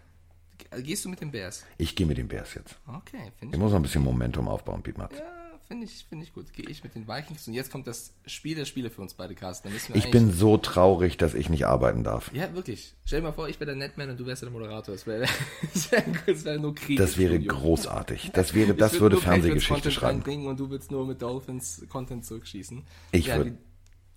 [0.71, 1.63] Ge- Gehst du mit den Bears?
[1.77, 2.77] Ich gehe mit den Bears jetzt.
[2.87, 3.57] Okay, finde Ich ich.
[3.59, 5.13] muss noch ein bisschen Momentum aufbauen, Piet Matt.
[5.13, 5.23] Ja,
[5.65, 6.51] finde ich, finde ich gut.
[6.51, 7.47] Gehe ich mit den Vikings.
[7.47, 9.69] Und jetzt kommt das Spiel der Spiele für uns beide, Carsten.
[9.93, 12.29] Ich bin so traurig, dass ich nicht arbeiten darf.
[12.33, 12.93] Ja, wirklich.
[13.05, 14.93] Stell dir mal vor, ich wäre der Netman und du wärst der Moderator.
[14.93, 15.29] Das wäre wär,
[16.25, 16.97] das wär nur Krieg.
[16.97, 18.31] Das wäre großartig.
[18.33, 20.21] Das wäre, Ich das würd würde Fernsehgeschichte schreiben.
[20.45, 22.83] und du würdest nur mit Dolphins Content zurückschießen.
[23.13, 23.57] Ich ja, würde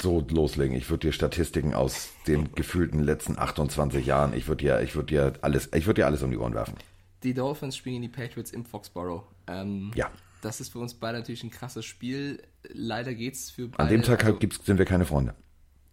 [0.02, 0.76] so loslegen.
[0.76, 5.06] Ich würde dir Statistiken aus den gefühlten letzten 28 Jahren, ich würde dir, ich würde
[5.06, 6.74] dir alles, ich würde dir alles um die Ohren werfen.
[7.22, 9.24] Die Dolphins spielen gegen die Patriots im Foxborough.
[9.46, 10.10] Ähm, Ja.
[10.40, 12.42] Das ist für uns beide natürlich ein krasses Spiel.
[12.68, 13.84] Leider geht's für beide.
[13.84, 15.36] An dem Tag also, gibt's, sind wir keine Freunde.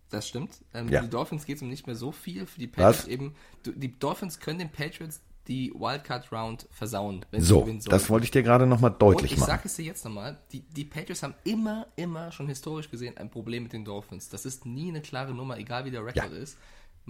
[0.09, 0.63] Das stimmt.
[0.73, 1.01] Ähm, Ja.
[1.01, 2.47] Für die Dolphins geht es um nicht mehr so viel.
[2.47, 3.07] Für die Patriots Was?
[3.07, 3.35] eben.
[3.63, 8.67] Die Dolphins können den Patriots die Wildcard Round versauen, So, das wollte ich dir gerade
[8.67, 9.47] nochmal deutlich ich machen.
[9.49, 13.29] sage es dir jetzt nochmal, die, die Patriots haben immer, immer schon historisch gesehen ein
[13.31, 14.29] Problem mit den Dolphins.
[14.29, 16.57] Das ist nie eine klare Nummer, egal wie der Rekord ist.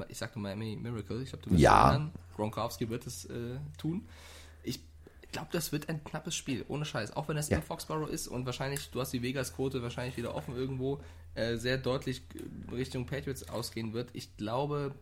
[0.08, 1.22] Ich sagte Miami Miracle.
[1.22, 1.90] Ich glaube, du wirst Ja.
[1.90, 2.12] erinnern.
[2.36, 4.08] Gronkowski wird es äh, tun.
[4.64, 4.80] Ich
[5.34, 7.16] glaube, das wird ein knappes Spiel, ohne Scheiß.
[7.18, 7.58] Auch wenn es Ja.
[7.58, 11.02] in Foxborough ist und wahrscheinlich, du hast die Vegas-Quote wahrscheinlich wieder offen irgendwo,
[11.36, 14.10] äh, sehr deutlich äh, Richtung Patriots ausgehen wird.
[14.14, 14.96] Ich glaube,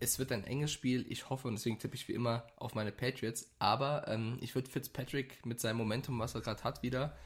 [0.00, 1.04] es wird ein enges Spiel.
[1.08, 3.50] Ich hoffe und deswegen tippe ich wie immer auf meine Patriots.
[3.58, 7.16] Aber ähm, ich würde Fitzpatrick mit seinem Momentum, was er gerade hat, wieder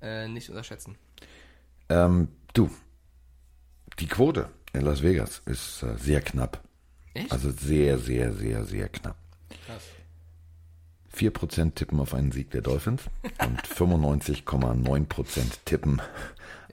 [0.00, 0.96] äh, nicht unterschätzen.
[1.88, 2.70] Ähm, du,
[3.98, 6.62] die Quote in Las Vegas ist äh, sehr knapp.
[7.14, 7.32] Echt?
[7.32, 9.16] Also sehr, sehr, sehr, sehr knapp.
[9.66, 9.82] Krass.
[11.16, 13.02] 4% tippen auf einen Sieg der Dolphins
[13.40, 16.00] und 95,9% tippen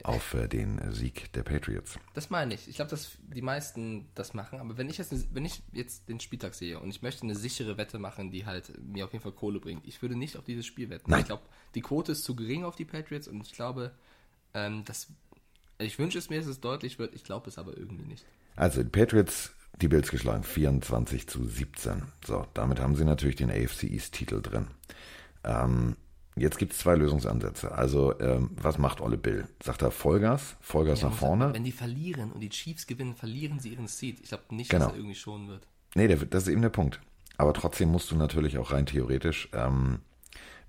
[0.08, 1.98] auf äh, den Sieg der Patriots.
[2.14, 2.66] Das meine ich.
[2.66, 4.58] Ich glaube, dass die meisten das machen.
[4.58, 7.76] Aber wenn ich, jetzt, wenn ich jetzt den Spieltag sehe und ich möchte eine sichere
[7.76, 10.66] Wette machen, die halt mir auf jeden Fall Kohle bringt, ich würde nicht auf dieses
[10.66, 11.10] Spiel wetten.
[11.10, 11.20] Nein.
[11.20, 11.42] Ich glaube,
[11.74, 13.92] die Quote ist zu gering auf die Patriots und ich glaube,
[14.54, 15.08] ähm, dass
[15.78, 17.14] ich wünsche es mir, dass es deutlich wird.
[17.14, 18.24] Ich glaube es aber irgendwie nicht.
[18.56, 22.02] Also die Patriots, die Bills geschlagen, 24 zu 17.
[22.26, 24.68] So, damit haben sie natürlich den AFC East Titel drin.
[25.44, 25.96] Ähm,
[26.40, 27.72] jetzt gibt es zwei Lösungsansätze.
[27.72, 29.46] Also, ähm, was macht Olle Bill?
[29.62, 31.52] Sagt er Vollgas, Vollgas nach vorne?
[31.54, 34.20] Wenn die verlieren und die Chiefs gewinnen, verlieren sie ihren Seed.
[34.22, 34.84] Ich glaube nicht, Genau.
[34.86, 35.66] dass er irgendwie schonen wird.
[35.94, 37.00] Nee, der, das ist eben der Punkt.
[37.36, 40.00] Aber trotzdem musst du natürlich auch rein theoretisch, ähm,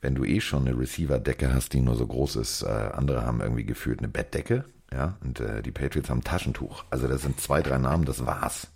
[0.02, 3.42] wenn du eh schon eine Receiver-Decke hast, die nur so groß ist, äh, andere haben
[3.42, 6.84] irgendwie gefühlt eine Bettdecke, ja, und äh, die Patriots haben ein Taschentuch.
[6.90, 8.68] Also das sind zwei, drei Namen, das war's.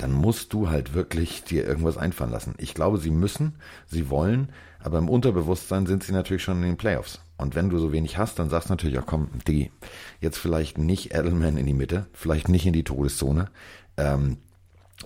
[0.00, 2.54] Dann musst du halt wirklich dir irgendwas einfallen lassen.
[2.56, 6.76] Ich glaube, sie müssen, sie wollen, aber im Unterbewusstsein sind sie natürlich schon in den
[6.78, 7.20] Playoffs.
[7.36, 9.70] Und wenn du so wenig hast, dann sagst du natürlich, ja komm, Diggi,
[10.22, 13.50] jetzt vielleicht nicht Edelman in die Mitte, vielleicht nicht in die Todeszone.
[13.98, 14.38] Ähm,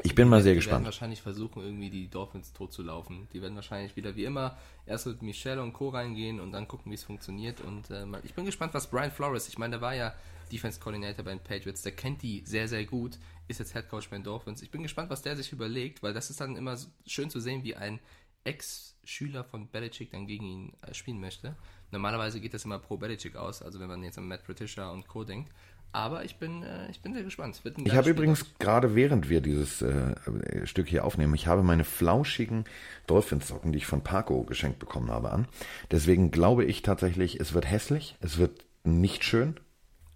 [0.04, 0.84] ich bin mal sehr die werden gespannt.
[0.84, 3.26] wahrscheinlich versuchen, irgendwie die Dolphins tot zu laufen.
[3.32, 5.88] Die werden wahrscheinlich wieder wie immer erst mit Michelle und Co.
[5.88, 7.60] reingehen und dann gucken, wie es funktioniert.
[7.60, 10.14] Und äh, ich bin gespannt, was Brian Flores, ich meine, der war ja
[10.50, 14.08] Defense Coordinator bei den Patriots, der kennt die sehr, sehr gut, ist jetzt Head Coach
[14.10, 14.62] bei den Dolphins.
[14.62, 16.76] Ich bin gespannt, was der sich überlegt, weil das ist dann immer
[17.06, 18.00] schön zu sehen, wie ein
[18.44, 21.56] Ex-Schüler von Belichick dann gegen ihn äh, spielen möchte.
[21.90, 25.08] Normalerweise geht das immer pro Belichick aus, also wenn man jetzt an Matt Patricia und
[25.08, 25.24] Co.
[25.24, 25.50] denkt.
[25.92, 27.62] Aber ich bin, äh, ich bin sehr gespannt.
[27.84, 32.64] Ich habe übrigens gerade während wir dieses äh, Stück hier aufnehmen, ich habe meine flauschigen
[33.06, 35.46] Dolphinsocken, die ich von Paco geschenkt bekommen habe, an.
[35.92, 39.60] Deswegen glaube ich tatsächlich, es wird hässlich, es wird nicht schön.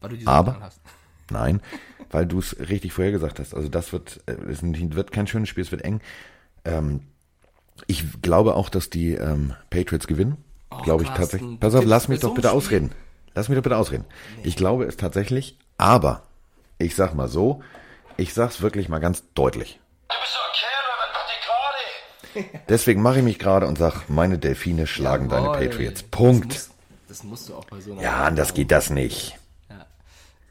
[0.00, 0.70] Weil du diese aber-.
[1.30, 1.60] Nein,
[2.10, 3.54] weil du es richtig vorher gesagt hast.
[3.54, 6.00] Also das wird, äh, es wird kein schönes Spiel, es wird eng.
[6.64, 7.00] Ähm,
[7.86, 10.42] ich glaube auch, dass die ähm, Patriots gewinnen.
[10.70, 11.60] Oh, glaube ich tatsächlich.
[11.60, 12.92] Pass auf, lass mich doch bitte Spiel- ausreden.
[13.34, 14.04] Lass mich doch bitte ausreden.
[14.42, 16.22] Ich glaube es tatsächlich, aber
[16.78, 17.62] ich sag mal so,
[18.16, 19.78] ich sag's wirklich mal ganz deutlich.
[20.08, 22.64] Du bist so ein Kerl, was macht die gerade?
[22.68, 25.58] Deswegen mache ich mich gerade und sag, meine Delfine schlagen deine Jawohl.
[25.68, 26.00] Patriots.
[26.00, 26.46] Das, Punkt.
[26.46, 26.70] muss,
[27.06, 28.02] das musst du auch bei so einer.
[28.02, 29.38] Ja, anders geht das nicht.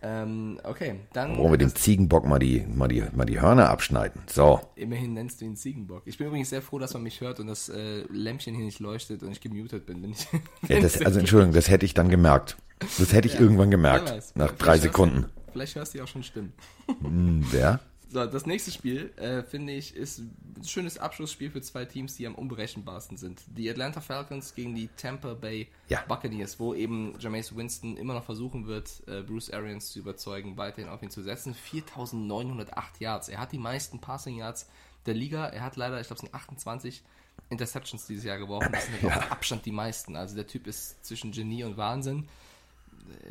[0.02, 0.24] Ja.
[0.24, 1.38] Ähm, okay, dann.
[1.38, 4.22] Wollen wir dem Ziegenbock mal die, mal die, mal die Hörner abschneiden.
[4.28, 4.62] So.
[4.76, 6.04] Immerhin nennst du ihn Ziegenbock.
[6.06, 8.80] Ich bin übrigens sehr froh, dass man mich hört und das äh, Lämpchen hier nicht
[8.80, 10.04] leuchtet und ich gemutet bin.
[10.04, 10.28] Wenn ich,
[10.70, 12.58] Ja, das, also Entschuldigung, das hätte ich dann gemerkt.
[13.00, 14.36] Das hätte ich irgendwann gemerkt.
[14.36, 15.26] Nach drei hörst du- Sekunden.
[15.52, 16.54] Vielleicht hörst du ja auch schon Stimmen.
[17.02, 17.80] Hm, Wer?
[18.10, 22.26] So, das nächste Spiel, äh, finde ich, ist ein schönes Abschlussspiel für zwei Teams, die
[22.26, 23.42] am unberechenbarsten sind.
[23.48, 26.04] Die Atlanta Falcons gegen die Tampa Bay Ja.
[26.08, 30.90] Buccaneers, wo eben Jameis Winston immer noch versuchen wird, äh, Bruce Arians zu überzeugen, weiterhin
[30.90, 31.54] auf ihn zu setzen.
[31.54, 33.30] 4908 Yards.
[33.30, 34.70] Er hat die meisten Passing Yards
[35.06, 35.48] der Liga.
[35.48, 37.04] Er hat leider, ich glaube, es sind 28
[37.50, 38.72] Interceptions dieses Jahr geworfen.
[38.72, 39.18] Das sind ja.
[39.18, 40.16] auf Abstand die meisten.
[40.16, 42.28] Also der Typ ist zwischen Genie und Wahnsinn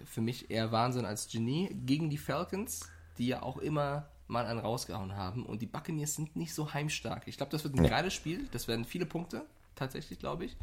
[0.04, 4.58] für mich eher Wahnsinn als Genie gegen die Falcons, die ja auch immer mal einen
[4.58, 5.44] rausgehauen haben.
[5.44, 7.22] Und die Buccaneers sind nicht so heimstark.
[7.26, 8.48] Ich glaube, das wird ein geiles Spiel.
[8.52, 10.56] Das werden viele Punkte, tatsächlich, glaube ich.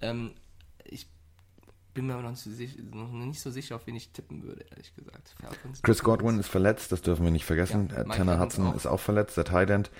[0.00, 0.32] Ähm,
[0.84, 1.08] ich
[1.92, 5.34] bin mir aber noch nicht, so sicher, auf wen ich tippen würde, ehrlich gesagt.
[5.40, 7.90] Falcons, Chris Godwin ist verletzt, das dürfen wir nicht vergessen.
[7.90, 8.74] Ja, Äh, Tanner Hudson auch.
[8.76, 9.90] ist auch verletzt, der Tight End.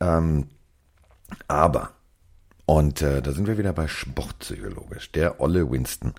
[0.00, 0.48] Ähm,
[1.48, 1.92] aber,
[2.66, 6.14] und äh, da sind wir wieder bei sportpsychologisch, der Olle Winston.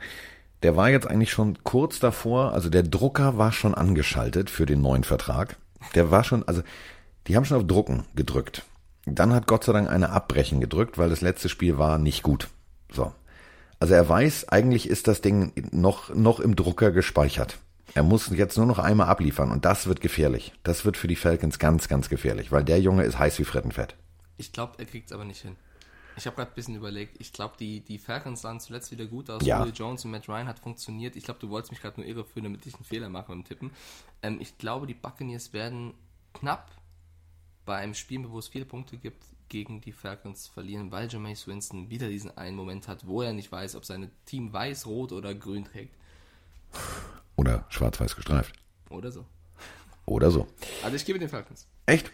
[0.64, 4.82] Der war jetzt eigentlich schon kurz davor, also der Drucker war schon angeschaltet für den
[4.82, 5.58] neuen Vertrag.
[5.96, 6.62] Der war schon, also
[7.28, 8.64] die haben schon auf Drucken gedrückt.
[9.06, 12.50] Dann hat Gott sei Dank eine Abbrechen gedrückt, weil das letzte Spiel war nicht gut.
[12.92, 13.14] So.
[13.80, 17.60] Also er weiß, eigentlich ist das Ding noch, noch im Drucker gespeichert.
[17.94, 20.54] Er muss jetzt nur noch einmal abliefern und das wird gefährlich.
[20.64, 23.96] Das wird für die Falcons ganz, ganz gefährlich, weil der Junge ist heiß wie Frittenfett.
[24.38, 25.56] Ich glaube, er kriegt es aber nicht hin.
[26.18, 27.16] Ich habe gerade ein bisschen überlegt.
[27.20, 29.46] Ich glaube, die, die Falcons sahen zuletzt wieder gut aus.
[29.46, 29.60] Ja.
[29.60, 31.16] Julio Jones und Matt Ryan hat funktioniert.
[31.16, 33.72] Ich glaube, du wolltest mich gerade nur irreführen, damit ich einen Fehler mache beim Tippen.
[34.22, 35.94] Ähm, ich glaube, die Buccaneers werden
[36.34, 36.72] knapp
[37.66, 41.90] bei einem Spiel, wo es viele Punkte gibt, gegen die Falcons verlieren, weil Jameis Winston
[41.90, 45.34] wieder diesen einen Moment hat, wo er nicht weiß, ob sein Team weiß, rot oder
[45.34, 45.96] grün trägt.
[47.36, 48.54] Oder schwarz-weiß gestreift.
[48.90, 49.26] Oder so.
[50.06, 50.48] Oder so.
[50.84, 51.68] Also ich gebe den Falcons.
[51.86, 52.12] Echt?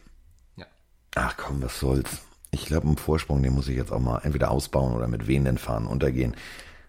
[1.16, 2.22] Ach komm, was soll's.
[2.54, 5.58] Ich glaube, einen Vorsprung, den muss ich jetzt auch mal entweder ausbauen oder mit wehenden
[5.58, 6.36] Fahnen untergehen.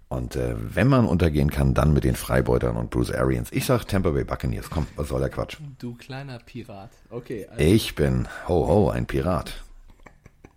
[0.09, 3.50] Und äh, wenn man untergehen kann, dann mit den Freibeutern und Bruce Arians.
[3.50, 4.68] Ich sag Tampa Bay Buccaneers.
[4.70, 5.57] Komm, was soll der Quatsch?
[5.79, 6.90] Du kleiner Pirat.
[7.11, 7.46] Okay.
[7.50, 9.64] Also Ich bin, ho ho, ein Pirat.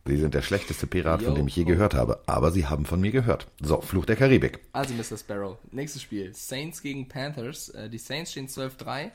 [0.06, 1.67] Sie sind der schlechteste Pirat, von Yo, dem ich je ho.
[1.67, 2.22] gehört habe.
[2.28, 3.48] Aber Sie haben von mir gehört.
[3.62, 4.60] So, Fluch der Karibik.
[4.74, 5.17] Also, Mr.
[5.17, 6.34] Sparrow, nächstes Spiel.
[6.34, 7.70] Saints gegen Panthers.
[7.70, 9.12] Äh, Die Saints stehen 12-3,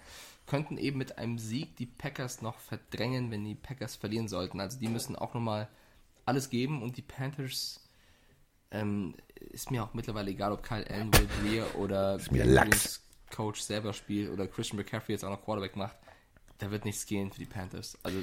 [0.46, 4.60] könnten eben mit einem Sieg die Packers noch verdrängen, wenn die Packers verlieren sollten.
[4.60, 5.68] Also, die müssen auch nochmal
[6.24, 7.80] alles geben und die Panthers.
[8.70, 12.18] Ähm, ist mir auch mittlerweile egal, ob Kyle Allen, Will Greer oder
[13.30, 15.96] Coach selber spielt oder Christian McCaffrey jetzt auch noch Quarterback macht.
[16.58, 17.98] Da wird nichts gehen für die Panthers.
[18.02, 18.18] Also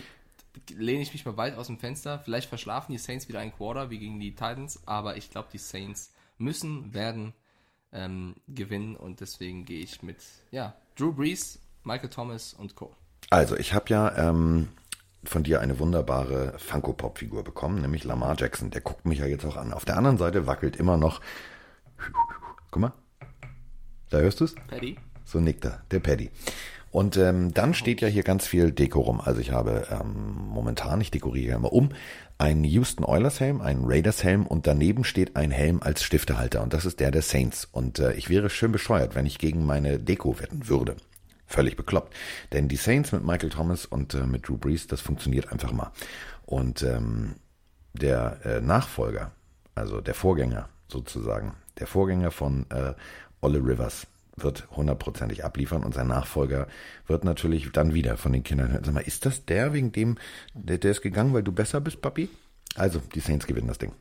[0.70, 2.20] lehne ich mich mal weit aus dem Fenster.
[2.20, 5.58] Vielleicht verschlafen die Saints wieder einen Quarter wie gegen die Titans, aber ich glaube, die
[5.58, 7.34] Saints müssen, werden
[7.92, 10.18] ähm, gewinnen und deswegen gehe ich mit
[10.52, 12.96] ja, Drew Brees, Michael Thomas und Co.
[13.30, 14.70] Also, ich habe ja ähm,
[15.24, 18.72] von dir eine wunderbare Funko-Pop-Figur bekommen, nämlich Lamar Jackson.
[18.72, 19.74] Der guckt mich ja jetzt auch an.
[19.74, 21.22] Auf der anderen Seite wackelt immer noch.
[22.72, 22.94] Guck mal.
[24.10, 24.56] Da hörst du's?
[24.68, 24.98] Paddy?
[25.26, 26.32] So nickt er, der Paddy.
[26.92, 29.22] Und ähm, dann steht ja hier ganz viel Deko rum.
[29.22, 31.90] Also ich habe ähm, momentan, ich dekoriere immer um,
[32.40, 36.74] einen Houston Oilers Helm, einen Raiders Helm und daneben steht ein Helm als Stiftehalter und
[36.74, 37.68] das ist der der Saints.
[37.72, 40.96] Und äh, ich wäre schön bescheuert, wenn ich gegen meine Deko wetten würde.
[41.50, 42.16] Völlig bekloppt.
[42.54, 45.92] Denn die Saints mit Michael Thomas und äh, mit Drew Brees, das funktioniert einfach mal.
[46.46, 47.38] Und ähm,
[47.94, 49.32] der äh, Nachfolger,
[49.74, 52.94] also der Vorgänger sozusagen, der Vorgänger von äh,
[53.42, 56.68] Olle Rivers wird hundertprozentig abliefern und sein Nachfolger
[57.08, 58.84] wird natürlich dann wieder von den Kindern hören.
[58.84, 60.20] Sag mal, ist das der, wegen dem,
[60.54, 62.30] der, der ist gegangen, weil du besser bist, Papi?
[62.76, 63.94] Also, die Saints gewinnen das Ding.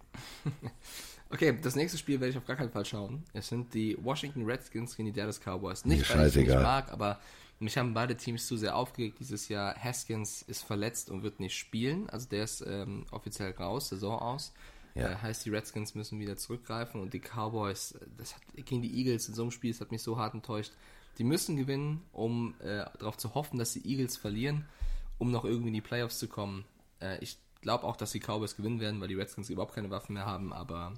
[1.30, 3.22] Okay, das nächste Spiel werde ich auf gar keinen Fall schauen.
[3.34, 5.84] Es sind die Washington Redskins gegen die Dallas Cowboys.
[5.84, 7.20] Nicht, weil ich sie nicht mag, aber
[7.60, 9.74] mich haben beide Teams zu sehr aufgeregt dieses Jahr.
[9.74, 12.08] Haskins ist verletzt und wird nicht spielen.
[12.08, 14.52] Also der ist ähm, offiziell raus, Saison aus.
[14.94, 15.10] Ja.
[15.12, 19.28] Äh, heißt, die Redskins müssen wieder zurückgreifen und die Cowboys, das hat gegen die Eagles
[19.28, 20.72] in so einem Spiel, das hat mich so hart enttäuscht.
[21.18, 24.66] Die müssen gewinnen, um äh, darauf zu hoffen, dass die Eagles verlieren,
[25.18, 26.64] um noch irgendwie in die Playoffs zu kommen.
[27.00, 30.14] Äh, ich glaube auch, dass die Cowboys gewinnen werden, weil die Redskins überhaupt keine Waffen
[30.14, 30.94] mehr haben, aber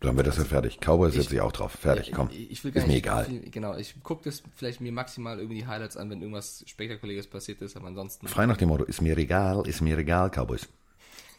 [0.00, 0.78] Dann wird das ja fertig.
[0.80, 1.72] Cowboys setze ich auch drauf.
[1.72, 2.30] Fertig, ja, komm.
[2.30, 3.24] Ist mir nicht, egal.
[3.24, 7.26] Viel, genau, ich gucke das vielleicht mir maximal irgendwie die Highlights an, wenn irgendwas Spektakuläres
[7.26, 8.28] passiert ist, aber ansonsten.
[8.28, 10.68] Frei nach dem Motto, ist mir egal, ist mir egal, Cowboys.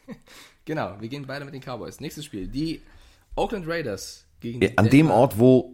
[0.66, 2.00] Genau, wir gehen weiter mit den Cowboys.
[2.00, 2.46] Nächstes Spiel.
[2.46, 2.82] Die
[3.34, 5.72] Oakland Raiders gegen die An dem Denver- Ort, wo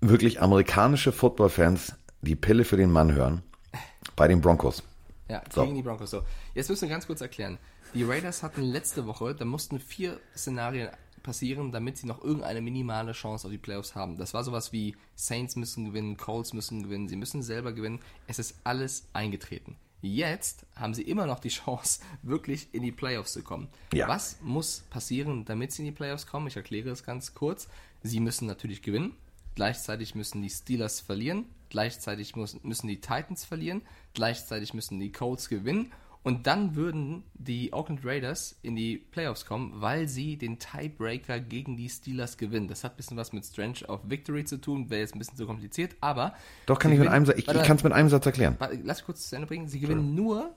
[0.00, 3.42] wirklich amerikanische Footballfans die Pille für den Mann hören,
[4.16, 4.82] bei den Broncos.
[5.28, 5.62] Ja, So.
[5.64, 6.10] gegen die Broncos.
[6.10, 6.22] So,
[6.54, 7.58] jetzt müssen wir ganz kurz erklären.
[7.94, 10.88] Die Raiders hatten letzte Woche, da mussten vier Szenarien
[11.22, 14.16] passieren, damit sie noch irgendeine minimale Chance auf die Playoffs haben.
[14.16, 18.00] Das war sowas wie Saints müssen gewinnen, Colts müssen gewinnen, sie müssen selber gewinnen.
[18.26, 19.76] Es ist alles eingetreten.
[20.02, 23.68] Jetzt haben sie immer noch die Chance, wirklich in die Playoffs zu kommen.
[23.92, 24.08] Ja.
[24.08, 26.48] Was muss passieren, damit sie in die Playoffs kommen?
[26.48, 27.68] Ich erkläre es ganz kurz.
[28.02, 29.14] Sie müssen natürlich gewinnen.
[29.54, 31.44] Gleichzeitig müssen die Steelers verlieren.
[31.70, 33.82] Gleichzeitig müssen die Titans verlieren.
[34.14, 35.92] Gleichzeitig müssen die Colts gewinnen.
[36.24, 41.76] Und dann würden die Oakland Raiders in die Playoffs kommen, weil sie den Tiebreaker gegen
[41.76, 42.68] die Steelers gewinnen.
[42.68, 45.36] Das hat ein bisschen was mit Strange of Victory zu tun, wäre jetzt ein bisschen
[45.36, 46.34] zu kompliziert, aber.
[46.66, 48.54] Doch, kann ich mit einem Satz, ich, ich kann es mit einem Satz erklären.
[48.58, 49.66] Warte, lass mich kurz zu Ende bringen.
[49.66, 50.54] Sie gewinnen nur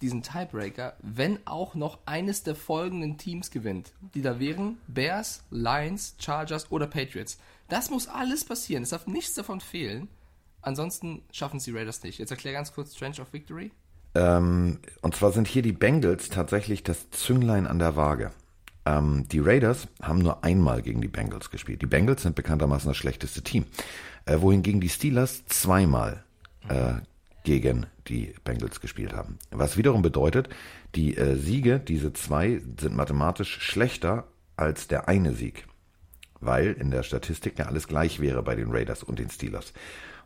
[0.00, 3.92] diesen Tiebreaker, wenn auch noch eines der folgenden Teams gewinnt.
[4.14, 7.38] Die da wären Bears, Lions, Chargers oder Patriots.
[7.68, 8.82] Das muss alles passieren.
[8.82, 10.08] Es darf nichts davon fehlen.
[10.62, 12.18] Ansonsten schaffen es die Raiders nicht.
[12.18, 13.70] Jetzt erklär ganz kurz Strange of Victory.
[14.16, 18.32] Ähm, und zwar sind hier die Bengals tatsächlich das Zünglein an der Waage.
[18.86, 21.82] Ähm, die Raiders haben nur einmal gegen die Bengals gespielt.
[21.82, 23.66] Die Bengals sind bekanntermaßen das schlechteste Team.
[24.24, 26.24] Äh, wohingegen die Steelers zweimal
[26.68, 26.94] äh,
[27.44, 29.38] gegen die Bengals gespielt haben.
[29.50, 30.48] Was wiederum bedeutet,
[30.94, 34.24] die äh, Siege, diese zwei, sind mathematisch schlechter
[34.56, 35.66] als der eine Sieg
[36.40, 39.72] weil in der Statistik ja alles gleich wäre bei den Raiders und den Steelers.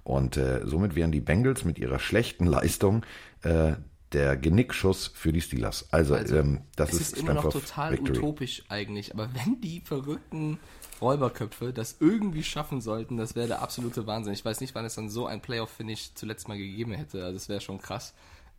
[0.05, 3.05] Und äh, somit wären die Bengals mit ihrer schlechten Leistung
[3.43, 3.75] äh,
[4.13, 5.87] der Genickschuss für die Steelers.
[5.93, 8.19] Also, Also, ähm, das ist, ist immer noch total Victory.
[8.19, 10.59] utopisch eigentlich, aber wenn die verrückten
[11.01, 14.33] Räuberköpfe das irgendwie schaffen sollten, das wäre der absolute Wahnsinn.
[14.33, 17.23] Ich weiß nicht, wann es dann so ein Playoff-Finish zuletzt mal gegeben hätte.
[17.25, 18.13] Also das wäre schon krass.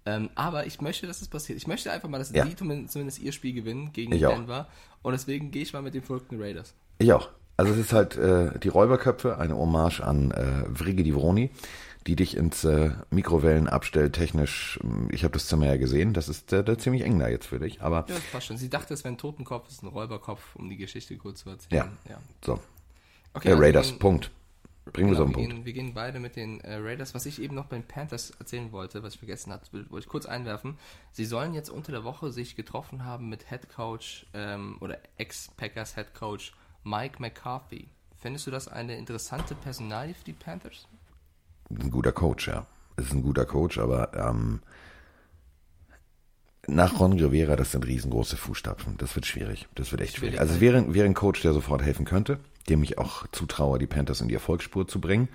[0.06, 1.58] Ähm, aber ich möchte, dass es passiert.
[1.58, 2.46] Ich möchte einfach mal, dass Ja.
[2.46, 4.34] die zumindest, ihr Spiel gewinnen gegen Ich auch.
[4.34, 4.68] Denver.
[5.04, 6.74] Und deswegen gehe ich mal mit den verrückten Raiders.
[6.98, 7.30] Ich auch.
[7.62, 11.52] Also es ist halt äh, die Räuberköpfe, eine Hommage an äh, Vrigi Divroni,
[12.08, 16.52] die dich ins äh, Mikrowellenabstell technisch, ähm, ich habe das Zimmer ja gesehen, das ist
[16.54, 18.58] äh, da ziemlich eng da jetzt für dich, aber Ja, das passt schon.
[18.58, 21.52] Sie dachte, es wäre ein Totenkopf, es ist ein Räuberkopf, um die Geschichte kurz zu
[21.52, 21.92] erzählen.
[22.10, 22.60] ja, so.
[23.36, 24.32] Okay, Ja, also Raiders, gegen- Punkt.
[24.92, 25.52] Bringen wir es auf den wir, Punkt.
[25.58, 27.14] gehen, wir gehen beide mit den äh, Raiders.
[27.14, 30.08] Was ich eben noch bei den Panthers erzählen wollte, was ich vergessen habe, wollte ich
[30.08, 30.80] kurz einwerfen.
[31.12, 35.94] Sie sollen jetzt unter der Woche sich getroffen haben mit Head Coach ähm, oder Ex-Packers
[35.94, 37.90] Head Coach Mike McCarthy.
[38.18, 40.88] Findest du das eine interessante Personalie für die Panthers?
[41.80, 42.66] ein guter Coach, ja.
[42.98, 44.62] Es ist ein guter Coach, aber ähm,
[46.68, 48.98] nach Ron Rivera, das sind riesengroße Fußstapfen.
[48.98, 49.68] Das wird schwierig.
[49.76, 50.40] Das wird echt schwierig.
[50.40, 52.40] Also es wäre, wäre ein Coach, der sofort helfen könnte,
[52.70, 55.30] dem ich auch zutraue, die Panthers in die Erfolgsspur zu bringen.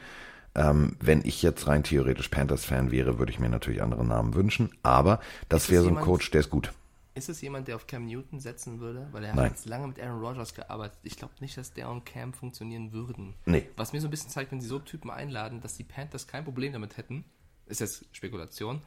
[0.55, 4.71] Ähm, wenn ich jetzt rein theoretisch Panthers-Fan wäre, würde ich mir natürlich andere Namen wünschen.
[4.83, 6.73] Aber das wäre so ein Coach, der ist gut.
[7.17, 9.09] Ist es jemand, der auf Cam Newton setzen würde?
[9.11, 9.47] Weil er Nein.
[9.47, 10.99] hat jetzt lange mit Aaron Rodgers gearbeitet.
[11.03, 13.35] Ich glaube nicht, dass der und Cam funktionieren würden.
[13.47, 13.67] Nee.
[13.75, 16.45] Was mir so ein bisschen zeigt, wenn sie so Typen einladen, dass die Panthers kein
[16.45, 17.25] Problem damit hätten,
[17.65, 18.83] ist jetzt Spekulation,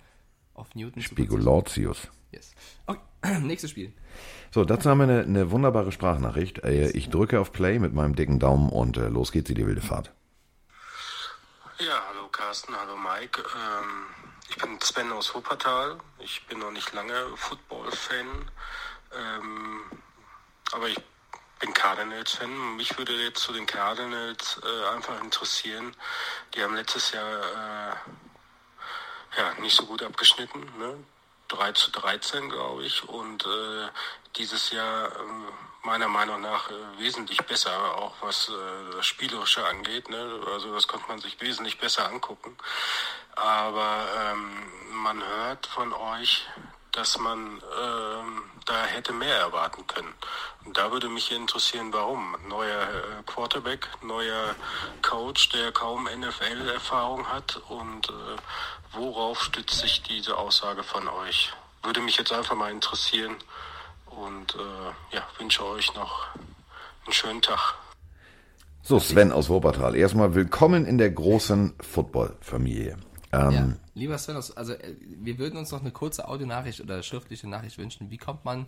[0.53, 2.07] auf Newton zu Spigulatius.
[2.31, 2.53] Yes.
[2.85, 2.99] Okay,
[3.41, 3.93] nächstes Spiel.
[4.51, 6.59] So, dazu haben wir eine, eine wunderbare Sprachnachricht.
[6.59, 9.65] Äh, Ich drücke auf Play mit meinem dicken Daumen und äh, los geht's in die
[9.65, 10.13] wilde Fahrt.
[11.79, 13.41] Ja, hallo Carsten, hallo Mike.
[13.41, 15.99] Ähm, ich bin Sven aus Wuppertal.
[16.19, 18.51] Ich bin noch nicht lange Football-Fan,
[19.13, 19.83] ähm,
[20.71, 20.97] aber ich
[21.59, 22.75] bin Cardinals-Fan.
[22.75, 25.95] Mich würde jetzt zu den Cardinals äh, einfach interessieren.
[26.53, 27.95] Die haben letztes Jahr äh,
[29.37, 30.61] ja, nicht so gut abgeschnitten.
[30.77, 31.03] Ne?
[31.49, 33.07] 3 zu 13, glaube ich.
[33.07, 33.89] Und äh,
[34.35, 35.51] dieses Jahr äh,
[35.83, 40.09] meiner Meinung nach äh, wesentlich besser, auch was äh, das Spielerische angeht.
[40.09, 40.41] Ne?
[40.53, 42.57] Also das konnte man sich wesentlich besser angucken.
[43.35, 44.51] Aber ähm,
[44.91, 46.45] man hört von euch,
[46.91, 50.13] dass man ähm, da hätte mehr erwarten können.
[50.65, 52.35] Und da würde mich interessieren, warum.
[52.47, 54.55] Neuer äh, Quarterback, neuer
[55.01, 58.13] Coach, der kaum NFL-Erfahrung hat und äh,
[58.91, 61.53] worauf stützt sich diese Aussage von euch?
[61.83, 63.37] Würde mich jetzt einfach mal interessieren
[64.25, 66.27] und äh, ja, wünsche euch noch
[67.05, 67.75] einen schönen Tag.
[68.81, 69.95] So, Sven aus Wuppertal.
[69.95, 72.97] Erstmal willkommen in der großen Football-Familie.
[73.31, 77.47] Ähm, Ja, lieber Sven, also äh, wir würden uns noch eine kurze Audionachricht oder schriftliche
[77.47, 78.09] Nachricht wünschen.
[78.09, 78.65] Wie kommt man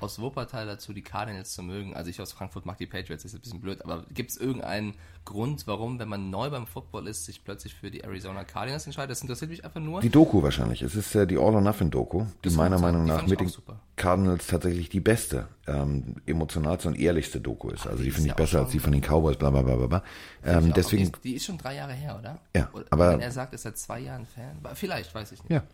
[0.00, 1.96] aus Wuppertal dazu, die Cardinals zu mögen?
[1.96, 4.94] Also ich aus Frankfurt mag die Patriots, ist ein bisschen blöd, aber gibt es irgendeinen
[5.24, 9.10] Grund, warum, wenn man neu beim Football ist, sich plötzlich für die Arizona Cardinals entscheidet?
[9.10, 10.00] Das interessiert mich einfach nur.
[10.00, 10.82] Die Doku wahrscheinlich.
[10.82, 12.78] Es ist äh, die All or Nothing Doku, die meiner.
[12.78, 13.80] Meinung nach mit den super.
[14.06, 17.88] Cardinals tatsächlich die beste, ähm, emotionalste und ehrlichste Doku ist.
[17.88, 19.74] Also die ist finde ich ja besser als die von den Cowboys, bla bla bla
[19.74, 20.02] bla, bla.
[20.44, 22.38] Ähm, die, deswegen, ist, die ist schon drei Jahre her, oder?
[22.54, 24.58] Ja, oder aber- wenn er sagt, ist er seit zwei Jahren Fan?
[24.74, 25.50] Vielleicht, weiß ich nicht.
[25.50, 25.64] ja.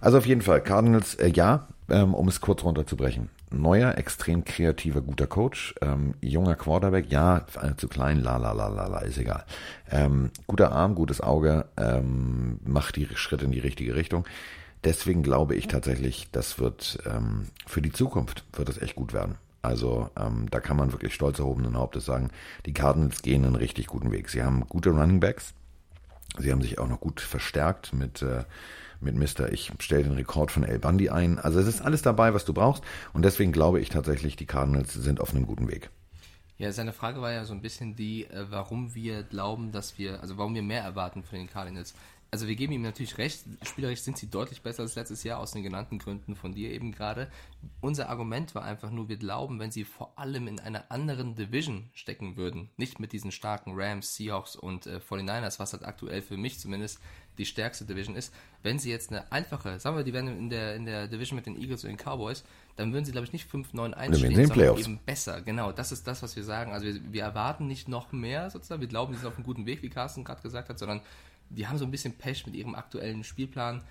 [0.00, 3.30] Also auf jeden Fall, Cardinals, äh, ja, ähm, um es kurz runterzubrechen.
[3.50, 8.68] Neuer, extrem kreativer, guter Coach, ähm, junger Quarterback, ja, äh, zu klein, la la la
[8.68, 9.44] la la, ist egal.
[9.90, 14.24] Ähm, guter Arm, gutes Auge, ähm, macht die Schritte in die richtige Richtung.
[14.84, 19.36] Deswegen glaube ich tatsächlich, das wird ähm, für die Zukunft wird es echt gut werden.
[19.62, 22.30] Also ähm, da kann man wirklich stolz erhobenen Hauptes sagen,
[22.66, 24.28] die Cardinals gehen einen richtig guten Weg.
[24.28, 25.54] Sie haben gute Running Backs,
[26.38, 28.44] Sie haben sich auch noch gut verstärkt mit, äh,
[29.00, 29.52] mit Mr.
[29.52, 31.38] Ich stelle den Rekord von El Bundy ein.
[31.38, 32.82] Also es ist alles dabei, was du brauchst.
[33.12, 35.90] Und deswegen glaube ich tatsächlich, die Cardinals sind auf einem guten Weg.
[36.58, 40.20] Ja, seine Frage war ja so ein bisschen die, äh, warum wir glauben, dass wir,
[40.22, 41.94] also warum wir mehr erwarten von den Cardinals.
[42.34, 45.52] Also wir geben ihm natürlich recht, spielerisch sind sie deutlich besser als letztes Jahr aus
[45.52, 47.30] den genannten Gründen von dir eben gerade.
[47.82, 51.90] Unser Argument war einfach nur, wir glauben, wenn sie vor allem in einer anderen Division
[51.92, 56.38] stecken würden, nicht mit diesen starken Rams, Seahawks und äh, 49ers, was halt aktuell für
[56.38, 57.00] mich zumindest
[57.36, 60.74] die stärkste Division ist, wenn sie jetzt eine einfache, sagen wir, die wären in der,
[60.74, 62.44] in der Division mit den Eagles und den Cowboys,
[62.76, 64.80] dann würden sie, glaube ich, nicht 5-9-1 wären sie in stehen, sondern Playoffs.
[64.80, 65.42] eben besser.
[65.42, 66.72] Genau, das ist das, was wir sagen.
[66.72, 68.80] Also wir, wir erwarten nicht noch mehr sozusagen.
[68.80, 71.02] Wir glauben, sie sind auf einem guten Weg, wie Carsten gerade gesagt hat, sondern
[71.54, 73.82] die haben so ein bisschen Pech mit ihrem aktuellen Spielplan.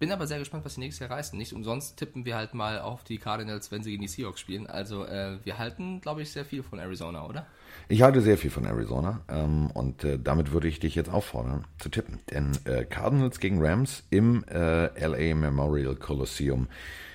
[0.00, 1.38] Bin aber sehr gespannt, was sie nächstes Jahr reißen.
[1.38, 4.66] Nicht umsonst tippen wir halt mal auf die Cardinals, wenn sie gegen die Seahawks spielen.
[4.66, 7.46] Also äh, wir halten, glaube ich, sehr viel von Arizona, oder?
[7.90, 11.66] Ich halte sehr viel von Arizona ähm, und äh, damit würde ich dich jetzt auffordern
[11.78, 12.18] zu tippen.
[12.30, 16.68] Denn äh, Cardinals gegen Rams im äh, LA Memorial Coliseum.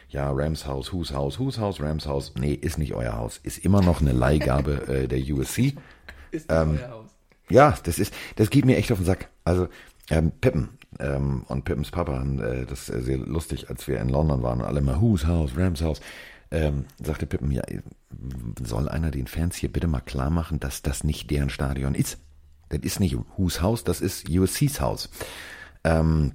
[0.09, 2.35] Ja, Rams Haus, Whose Haus, Whose Haus, Rams Haus.
[2.35, 3.39] Nee, ist nicht euer Haus.
[3.41, 5.73] Ist immer noch eine Leihgabe äh, der USC.
[6.29, 7.15] Ist das euer Haus?
[7.49, 9.29] Ja, das ist, das geht mir echt auf den Sack.
[9.43, 9.67] Also
[10.09, 14.09] ähm, Pippen ähm, und Pippens Papa haben äh, das äh, sehr lustig, als wir in
[14.09, 16.01] London waren und alle mal Whose House, Rams House.
[16.51, 17.63] Ähm, sagte Pippen, ja,
[18.63, 22.19] soll einer den Fans hier bitte mal klar machen, dass das nicht deren Stadion ist.
[22.69, 25.09] Das ist nicht Whose House, das ist USC's Haus.
[25.83, 26.33] Ähm,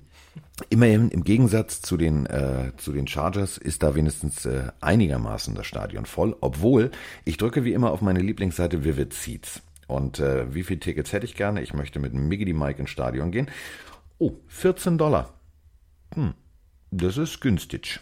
[0.68, 5.66] immerhin im Gegensatz zu den äh, zu den Chargers ist da wenigstens äh, einigermaßen das
[5.66, 6.90] Stadion voll, obwohl
[7.24, 9.62] ich drücke wie immer auf meine Lieblingsseite Vivid Seats.
[9.90, 11.62] Und äh, wie viele Tickets hätte ich gerne?
[11.62, 13.50] Ich möchte mit Miggity Mike ins Stadion gehen.
[14.18, 15.34] Oh, 14 Dollar.
[16.14, 16.34] Hm,
[16.90, 17.98] das ist günstig.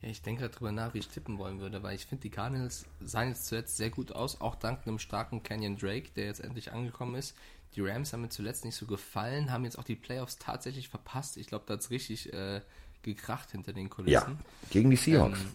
[0.00, 2.86] Ja, ich denke darüber nach, wie ich tippen wollen würde, weil ich finde, die Cardinals
[3.00, 6.72] sahen jetzt zuletzt sehr gut aus, auch dank einem starken Canyon Drake, der jetzt endlich
[6.72, 7.34] angekommen ist.
[7.74, 11.36] Die Rams haben mir zuletzt nicht so gefallen, haben jetzt auch die Playoffs tatsächlich verpasst.
[11.36, 12.60] Ich glaube, da hat es richtig äh,
[13.02, 14.12] gekracht hinter den Kulissen.
[14.12, 14.36] Ja,
[14.70, 15.40] gegen die Seahawks.
[15.40, 15.54] Ähm,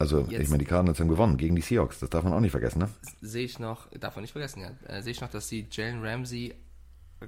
[0.00, 2.00] also, jetzt- ich meine, die Cardinals haben gewonnen gegen die Seahawks.
[2.00, 2.88] Das darf man auch nicht vergessen, ne?
[3.20, 6.02] sehe ich noch, darf man nicht vergessen, ja, äh, sehe ich noch, dass sie Jalen
[6.04, 6.54] Ramsey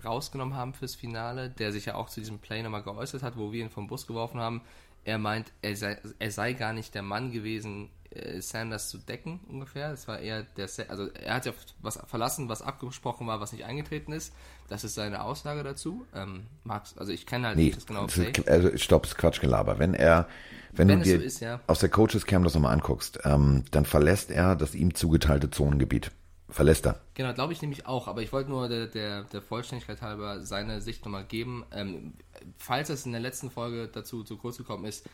[0.05, 3.53] rausgenommen haben fürs Finale, der sich ja auch zu diesem Play nochmal geäußert hat, wo
[3.53, 4.63] wir ihn vom Bus geworfen haben.
[5.05, 9.41] Er meint, er sei, er sei gar nicht der Mann gewesen, äh, Sanders zu decken,
[9.49, 9.91] ungefähr.
[9.93, 13.53] Es war eher der, Sa- also er hat ja was verlassen, was abgesprochen war, was
[13.53, 14.33] nicht eingetreten ist.
[14.69, 16.07] Das ist seine Aussage dazu.
[16.15, 18.31] Ähm, Max, also ich kenne halt Nee, nicht das genaue das Play.
[18.31, 19.79] ist, also stopp, ist Quatschgelaber.
[19.79, 20.29] Wenn er,
[20.73, 21.61] wenn, Wenn du dir so ist, ja.
[21.67, 26.11] aus der Coaches Cam das nochmal anguckst, ähm, dann verlässt er das ihm zugeteilte Zonengebiet.
[26.49, 27.01] Verlässt er.
[27.15, 30.83] Genau, glaube ich nämlich auch, aber ich wollte nur der, der, der Vollständigkeit halber seine
[30.83, 31.65] Sicht nochmal geben.
[31.73, 32.13] Ähm,
[32.59, 35.09] falls es in der letzten Folge dazu zu kurz gekommen ist,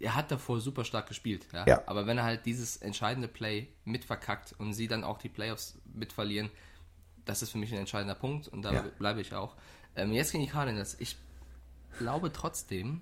[0.00, 1.66] er hat davor super stark gespielt, ja?
[1.66, 1.82] Ja.
[1.86, 6.50] aber wenn er halt dieses entscheidende Play mitverkackt und sie dann auch die Playoffs mitverlieren,
[7.24, 8.82] das ist für mich ein entscheidender Punkt und da Ja.
[8.98, 9.56] bleibe ich auch.
[9.96, 10.96] Ähm, jetzt gegen die Cardinals.
[11.00, 11.16] Ich
[11.98, 13.00] glaube trotzdem,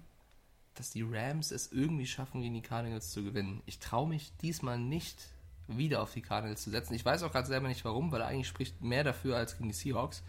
[0.74, 3.62] dass die Rams es irgendwie schaffen, gegen die Cardinals zu gewinnen.
[3.66, 5.20] Ich traue mich diesmal nicht
[5.66, 6.94] wieder auf die Cardinals zu setzen.
[6.94, 9.74] Ich weiß auch gerade selber nicht warum, weil eigentlich spricht mehr dafür als gegen die
[9.74, 10.22] Seahawks.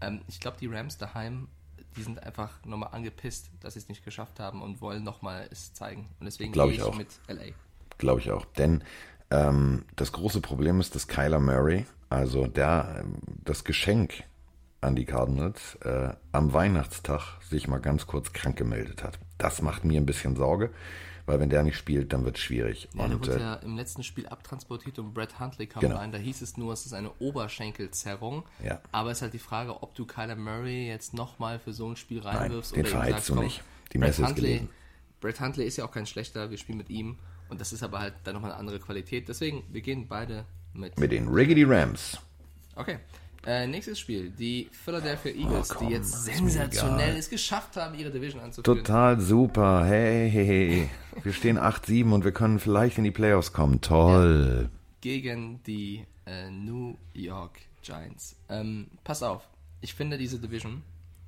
[0.00, 1.48] Ähm, ich glaube, die Rams daheim,
[1.98, 5.74] die sind einfach nochmal angepisst, dass sie es nicht geschafft haben und wollen nochmal es
[5.74, 6.08] zeigen.
[6.20, 6.96] Und deswegen Glaub gehe ich ich auch.
[6.96, 7.52] mit LA.
[7.98, 8.44] Glaube ich auch.
[8.56, 8.84] Denn
[9.30, 14.24] ähm, das große Problem ist, dass Kyler Murray, also der, ähm, das Geschenk
[14.80, 19.18] an die Cardinals, äh, am Weihnachtstag sich mal ganz kurz krank gemeldet hat.
[19.36, 20.70] Das macht mir ein bisschen Sorge,
[21.28, 22.88] weil wenn der nicht spielt, dann wird es schwierig.
[22.94, 25.96] Ja, der Und wurde äh, ja im letzten Spiel abtransportiert und Brett Huntley kam Genau.
[25.96, 26.10] rein.
[26.10, 28.44] Da hieß es nur, es ist eine Oberschenkelzerrung.
[28.64, 28.80] Ja.
[28.92, 31.96] Aber es ist halt die Frage, ob du Kyler Murray jetzt nochmal für so ein
[31.96, 33.62] Spiel reinwirfst den oder verheizt du komm, nicht.
[33.92, 34.68] Die Brett Messe ist Huntley, gelesen.
[35.20, 37.18] Brett Huntley ist ja auch kein schlechter, wir spielen mit ihm.
[37.50, 39.28] Und das ist aber halt dann nochmal eine andere Qualität.
[39.28, 40.98] Deswegen, wir gehen beide mit.
[40.98, 42.18] mit den Riggedy Rams.
[42.74, 42.98] Okay.
[43.46, 44.30] Äh, nächstes Spiel.
[44.30, 48.78] Die Philadelphia Eagles, Oh, komm, die jetzt sensationell es geschafft haben, ihre Division anzuführen.
[48.78, 49.84] Total super.
[49.86, 50.90] Hey, hey, hey.
[51.22, 53.80] Wir stehen 8-7 und wir können vielleicht in die Playoffs kommen.
[53.80, 54.70] Toll.
[55.00, 58.36] gegen die äh, New York Giants.
[58.48, 59.48] Ähm, pass auf,
[59.80, 60.82] ich finde diese Division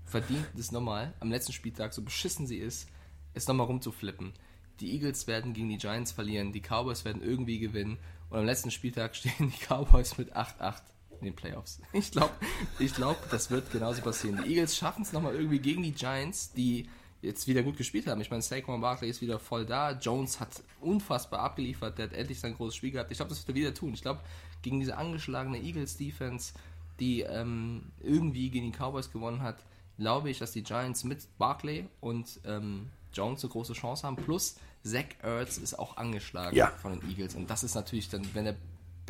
[0.04, 2.88] verdient es nochmal, am letzten Spieltag, so beschissen sie ist,
[3.32, 4.32] es nochmal rumzuflippen.
[4.80, 7.96] Die Eagles werden gegen die Giants verlieren, die Cowboys werden irgendwie gewinnen
[8.28, 10.80] und am letzten Spieltag stehen die Cowboys mit 8-8
[11.20, 11.80] in den Playoffs.
[11.92, 12.32] Ich glaube,
[12.78, 14.42] ich glaub, das wird genauso passieren.
[14.44, 16.88] Die Eagles schaffen es nochmal irgendwie gegen die Giants, die
[17.22, 18.20] jetzt wieder gut gespielt haben.
[18.20, 19.92] Ich meine, Saquon Barkley ist wieder voll da.
[19.92, 21.98] Jones hat unfassbar abgeliefert.
[21.98, 23.10] Der hat endlich sein großes Spiel gehabt.
[23.10, 23.92] Ich glaube, das wird er wieder tun.
[23.92, 24.20] Ich glaube,
[24.62, 26.54] gegen diese angeschlagene Eagles-Defense,
[26.98, 29.58] die ähm, irgendwie gegen die Cowboys gewonnen hat,
[29.98, 34.16] glaube ich, dass die Giants mit Barkley und ähm, Jones eine große Chance haben.
[34.16, 36.68] Plus, Zach Ertz ist auch angeschlagen Ja.
[36.68, 37.34] von den Eagles.
[37.34, 38.56] Und das ist natürlich dann, wenn der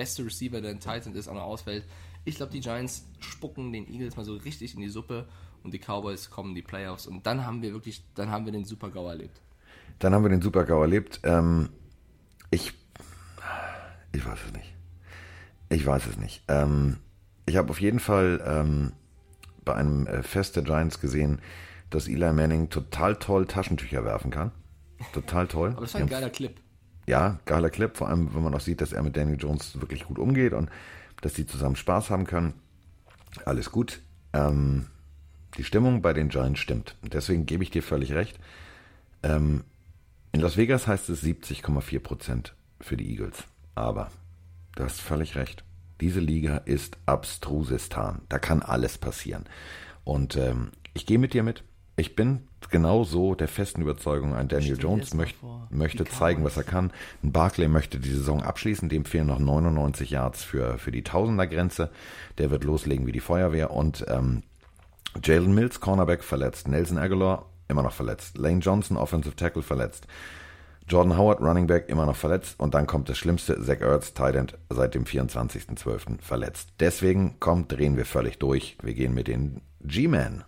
[0.01, 1.84] beste Receiver, der ein Titan ist, auch noch ausfällt.
[2.24, 5.28] Ich glaube, die Giants spucken den Eagles mal so richtig in die Suppe
[5.62, 7.07] und die Cowboys kommen in die Playoffs.
[7.07, 9.42] Und dann haben wir wirklich, dann haben wir den Super-GAU erlebt.
[9.98, 11.20] Dann haben wir den Super-GAU erlebt.
[11.22, 11.68] Ähm,
[12.51, 12.72] ich,
[14.12, 14.72] ich weiß es nicht.
[15.68, 16.44] Ich weiß es nicht.
[16.48, 16.96] Ähm,
[17.44, 18.92] ich habe auf jeden Fall ähm,
[19.66, 21.42] bei einem äh, Fest der Giants gesehen,
[21.90, 24.51] dass Eli Manning total toll Taschentücher werfen kann.
[25.12, 25.72] Total toll.
[25.72, 26.59] Aber das war ein geiler Clip.
[27.11, 30.04] Ja, geiler Clip, vor allem wenn man auch sieht, dass er mit Daniel Jones wirklich
[30.04, 30.70] gut umgeht und
[31.20, 32.54] dass sie zusammen Spaß haben können.
[33.44, 34.00] Alles gut.
[34.32, 34.86] Ähm,
[35.58, 36.96] die Stimmung bei den Giants stimmt.
[37.02, 38.38] Deswegen gebe ich dir völlig recht.
[39.24, 39.64] Ähm,
[40.32, 43.42] in Las Vegas heißt es 70,4 Prozent für die Eagles.
[43.74, 44.11] Aber
[44.76, 45.64] du hast völlig recht.
[46.00, 48.22] Diese Liga ist Abstrusistan.
[48.28, 49.44] Da kann alles passieren.
[50.04, 51.64] Und ähm, ich gehe mit dir mit.
[52.01, 55.36] Ich bin genauso der festen Überzeugung, ein Daniel dir Jones möcht,
[55.68, 56.94] möchte zeigen, was er kann.
[57.22, 58.88] Ein Barkley möchte die Saison abschließen.
[58.88, 61.90] Dem fehlen noch 99 Yards für, für die Tausender-Grenze.
[62.38, 63.70] Der wird loslegen wie die Feuerwehr.
[63.70, 64.44] Und ähm,
[65.22, 66.68] Jalen Mills, Cornerback, verletzt.
[66.68, 68.38] Nelson Aguilar, immer noch verletzt.
[68.38, 70.07] Lane Johnson, Offensive Tackle, verletzt.
[70.88, 72.59] Jordan Howard, Running Back, immer noch verletzt.
[72.59, 76.22] Und dann kommt das Schlimmste, Zach Ertz, Tight End, seit dem 24.12.
[76.22, 76.70] verletzt.
[76.80, 78.78] Deswegen, kommt, drehen wir völlig durch.
[78.82, 80.44] Wir gehen mit den G-Men.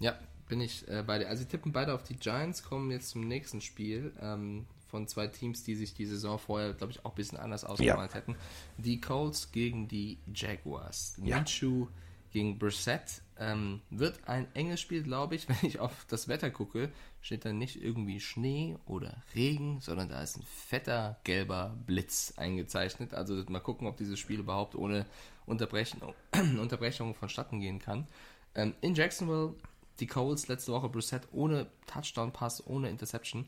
[0.00, 0.14] Ja,
[0.54, 1.28] bin ich äh, bei dir.
[1.28, 5.26] Also, wir tippen beide auf die Giants, kommen jetzt zum nächsten Spiel ähm, von zwei
[5.26, 8.36] Teams, die sich die Saison vorher, glaube ich, auch ein bisschen anders ausgemalt hätten.
[8.78, 11.16] Die Colts gegen die Jaguars.
[11.24, 11.38] Ja.
[11.38, 11.88] Minshew
[12.30, 13.22] gegen Brissett.
[13.36, 15.48] Ähm, wird ein enges Spiel, glaube ich.
[15.48, 20.22] Wenn ich auf das Wetter gucke, steht da nicht irgendwie Schnee oder Regen, sondern da
[20.22, 23.12] ist ein fetter gelber Blitz eingezeichnet.
[23.12, 25.04] Also mal gucken, ob dieses Spiel überhaupt ohne
[25.46, 26.14] Unterbrechung,
[26.60, 28.06] Unterbrechung vonstatten gehen kann.
[28.54, 29.54] Ähm, in Jacksonville,
[30.00, 33.46] die Colts letzte Woche Brissett ohne Touchdown-Pass, ohne Interception.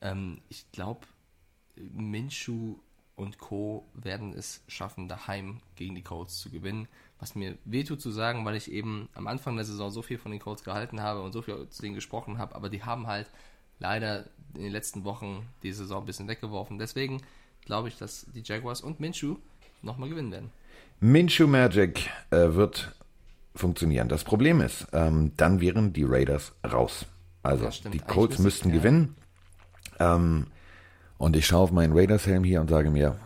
[0.00, 1.06] Ähm, ich glaube,
[1.76, 2.76] Minshew
[3.14, 3.86] und Co.
[3.94, 6.86] werden es schaffen, daheim gegen die Colts zu gewinnen.
[7.18, 10.30] Was mir wehtut zu sagen, weil ich eben am Anfang der Saison so viel von
[10.30, 13.30] den Colts gehalten habe und so viel zu denen gesprochen habe, aber die haben halt
[13.78, 16.78] leider in den letzten Wochen die Saison ein bisschen weggeworfen.
[16.78, 17.22] Deswegen
[17.64, 19.36] glaube ich, dass die Jaguars und Minshew
[19.82, 20.52] nochmal gewinnen werden.
[21.00, 22.94] Minshew Magic äh, wird
[23.56, 24.08] funktionieren.
[24.08, 27.06] Das Problem ist, ähm, dann wären die Raiders raus.
[27.42, 27.94] Also stimmt.
[27.94, 28.74] die Colts müsste- müssten ja.
[28.76, 29.16] gewinnen.
[29.98, 30.46] Ähm,
[31.18, 33.16] und ich schaue auf meinen Raiders-Helm hier und sage mir,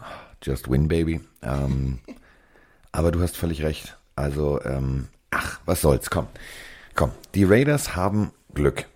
[0.42, 1.20] just win, baby.
[1.42, 1.98] Ähm,
[2.92, 3.96] aber du hast völlig recht.
[4.16, 6.26] Also, ähm, ach, was soll's, komm.
[6.94, 8.86] Komm, die Raiders haben Glück.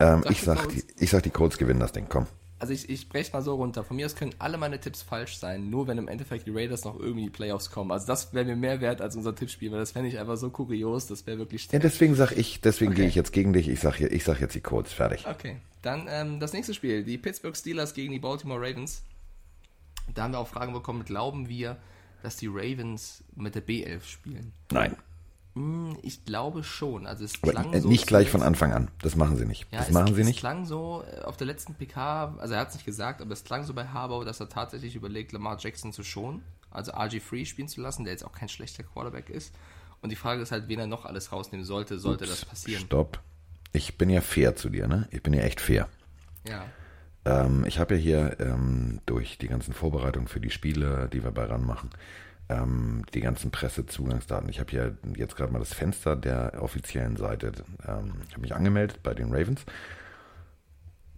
[0.00, 2.26] Ähm, ich, sag, die, ich sag, die Colts gewinnen das Ding, komm.
[2.62, 3.82] Also ich, ich breche mal so runter.
[3.82, 6.84] Von mir aus können alle meine Tipps falsch sein, nur wenn im Endeffekt die Raiders
[6.84, 7.90] noch irgendwie in die Playoffs kommen.
[7.90, 10.48] Also das wäre mir mehr wert als unser Tippspiel, weil das fände ich einfach so
[10.48, 13.00] kurios, das wäre wirklich Ja, deswegen sag ich, deswegen Okay.
[13.00, 13.68] gehe ich jetzt gegen dich.
[13.68, 15.26] Ich sag, hier, ich sag jetzt die Colts, fertig.
[15.26, 19.02] Okay, dann ähm, das nächste Spiel, die Pittsburgh Steelers gegen die Baltimore Ravens.
[20.14, 21.78] Da haben wir auch Fragen bekommen, glauben wir,
[22.22, 24.52] dass die Ravens mit der B11 spielen?
[24.70, 24.94] Nein.
[25.54, 27.06] Hm, ich glaube schon.
[27.06, 28.90] Also es Aber klang äh, so nicht gleich von Anfang an.
[29.02, 29.66] Das machen sie nicht.
[29.70, 30.38] Ja, das es, machen sie es nicht.
[30.38, 33.44] klang so äh, auf der letzten PK, also er hat es nicht gesagt, aber es
[33.44, 37.44] klang so bei Harbaugh, dass er tatsächlich überlegt, Lamar Jackson zu schonen, also RG Free
[37.44, 39.54] spielen zu lassen, der jetzt auch kein schlechter Quarterback ist.
[40.00, 42.84] Und die Frage ist halt, wen er noch alles rausnehmen sollte, sollte das passieren.
[42.86, 43.20] Stopp.
[43.72, 45.08] Ich bin ja fair zu dir, ne?
[45.12, 45.88] Ich bin ja echt fair.
[46.46, 46.64] Ja.
[47.24, 51.30] Ähm, ich habe ja hier ähm, durch die ganzen Vorbereitungen für die Spiele, die wir
[51.30, 51.90] bei RAN machen,
[52.52, 54.48] ähm, die ganzen Pressezugangsdaten.
[54.48, 57.52] Ich habe hier jetzt gerade mal das Fenster der offiziellen Seite.
[57.86, 59.64] Ähm, ich habe mich angemeldet bei den Ravens.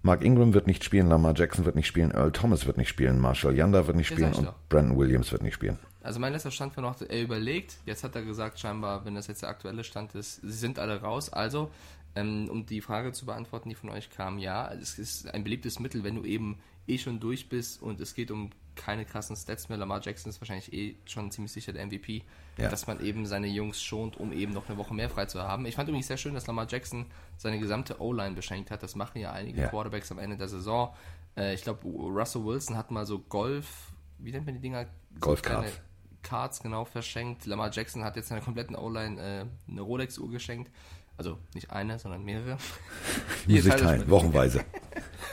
[0.03, 3.18] Mark Ingram wird nicht spielen, Lamar Jackson wird nicht spielen, Earl Thomas wird nicht spielen,
[3.18, 4.55] Marshall Yanda wird nicht spielen und doch.
[4.68, 5.78] Brandon Williams wird nicht spielen.
[6.03, 9.28] Also mein letzter Stand war noch, er überlegt, jetzt hat er gesagt, scheinbar, wenn das
[9.28, 11.32] jetzt der aktuelle Stand ist, sie sind alle raus.
[11.32, 11.70] Also,
[12.14, 15.80] ähm, um die Frage zu beantworten, die von euch kam, ja, es ist ein beliebtes
[15.80, 19.68] Mittel, wenn du eben eh schon durch bist und es geht um keine krassen Stats
[19.68, 19.79] mehr.
[19.79, 22.22] Lamar Jackson ist wahrscheinlich eh schon ziemlich sicher der MVP,
[22.59, 22.68] Ja.
[22.68, 25.66] dass man eben seine Jungs schont, um eben noch eine Woche mehr frei zu haben.
[25.66, 27.07] Ich fand übrigens sehr schön, dass Lamar Jackson
[27.37, 28.83] seine gesamte O-Line beschenkt hat.
[28.83, 29.68] Das machen ja einige Ja.
[29.68, 30.95] Quarterbacks am Ende der Saison.
[31.37, 34.87] Äh, ich glaube, Russell Wilson hat mal so Golf, wie nennt man die Dinger?
[35.14, 35.61] So Golfkarts.
[35.66, 35.85] kleine
[36.22, 37.45] Cards genau verschenkt.
[37.45, 40.70] Lamar Jackson hat jetzt seiner kompletten O-Line äh, eine Rolex-Uhr geschenkt.
[41.16, 42.58] Also nicht eine, sondern mehrere.
[43.46, 44.64] Teile teilen, wochenweise.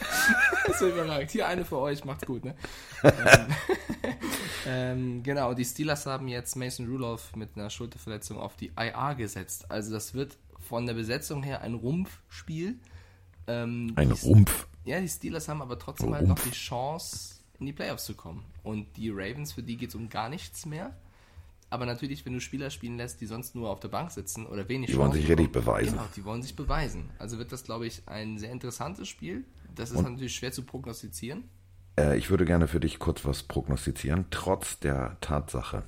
[0.68, 1.32] Ist überragend.
[1.32, 2.56] Hier eine für euch, macht's gut, ne?
[3.04, 3.12] ähm,
[4.66, 9.70] ähm, genau, die Steelers haben jetzt Mason Rudolph mit einer Schulterverletzung auf die IR gesetzt.
[9.72, 12.76] Also das wird von der Besetzung her ein Rumpfspiel.
[13.48, 14.68] Ähm, Ein die- Rumpf.
[14.84, 16.44] Ja, die Steelers haben aber trotzdem Oh, halt noch Rumpf.
[16.50, 18.44] die Chance, in die Playoffs zu kommen.
[18.64, 20.96] Und die Ravens, für die geht es um gar nichts mehr.
[21.72, 24.68] Aber natürlich, wenn du Spieler spielen lässt, die sonst nur auf der Bank sitzen oder
[24.68, 25.94] wenig Die wollen sich richtig beweisen.
[25.94, 27.10] Genau, die wollen sich beweisen.
[27.18, 29.46] Also wird das, glaube ich, ein sehr interessantes Spiel.
[29.74, 31.46] Das ist natürlich schwer zu prognostizieren.
[31.98, 35.84] Äh, ich würde gerne für dich kurz was prognostizieren, trotz der Tatsache,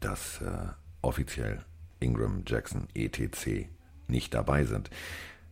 [0.00, 0.66] dass äh,
[1.00, 1.64] offiziell
[2.00, 3.68] Ingram, Jackson, etc.
[4.08, 4.90] nicht dabei sind.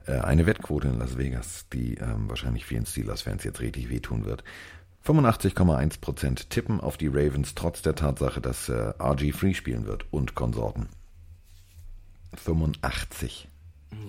[0.06, 4.42] Äh, eine Wettquote in Las Vegas, die ähm, wahrscheinlich vielen Steelers-Fans jetzt richtig wehtun wird.
[5.04, 10.34] 85,1% tippen auf die Ravens, trotz der Tatsache, dass äh, RG Free spielen wird und
[10.34, 10.88] Konsorten.
[12.36, 13.48] 85.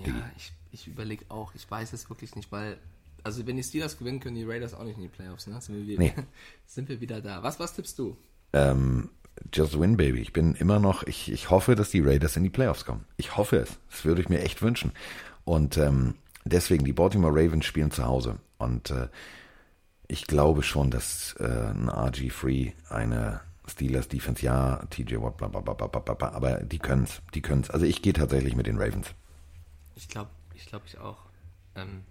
[0.06, 1.54] Ja, ich, ich überlege auch.
[1.54, 2.76] Ich weiß es wirklich nicht, weil,
[3.24, 5.46] also wenn die Steelers gewinnen, können die Raiders auch nicht in die Playoffs.
[5.46, 5.60] Ne?
[5.60, 6.14] Sind, wir wieder, Nee.
[6.66, 7.42] sind wir wieder da.
[7.42, 8.16] Was, was tippst du?
[8.52, 9.10] Ähm,
[9.52, 10.20] just win, baby.
[10.20, 13.04] Ich bin immer noch, ich, ich hoffe, dass die Raiders in die Playoffs kommen.
[13.16, 13.78] Ich hoffe es.
[13.90, 14.92] Das würde ich mir echt wünschen.
[15.44, 16.14] Und ähm,
[16.44, 18.38] deswegen, die Baltimore Ravens spielen zu Hause.
[18.58, 19.08] Und äh,
[20.08, 25.48] ich glaube schon, dass äh, ein RG Free, eine Steelers Defense, ja, TJ Watt, bla,
[25.48, 27.70] bla, bla, bla, bla, bla, aber die können's, die können's.
[27.70, 29.14] Also ich gehe tatsächlich mit den Ravens.
[29.94, 31.18] Ich glaube, ich glaube ich auch.
[31.76, 32.02] Ähm,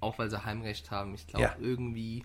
[0.00, 1.14] auch weil sie Heimrecht haben.
[1.14, 1.56] Ich glaube Ja.
[1.60, 2.24] irgendwie,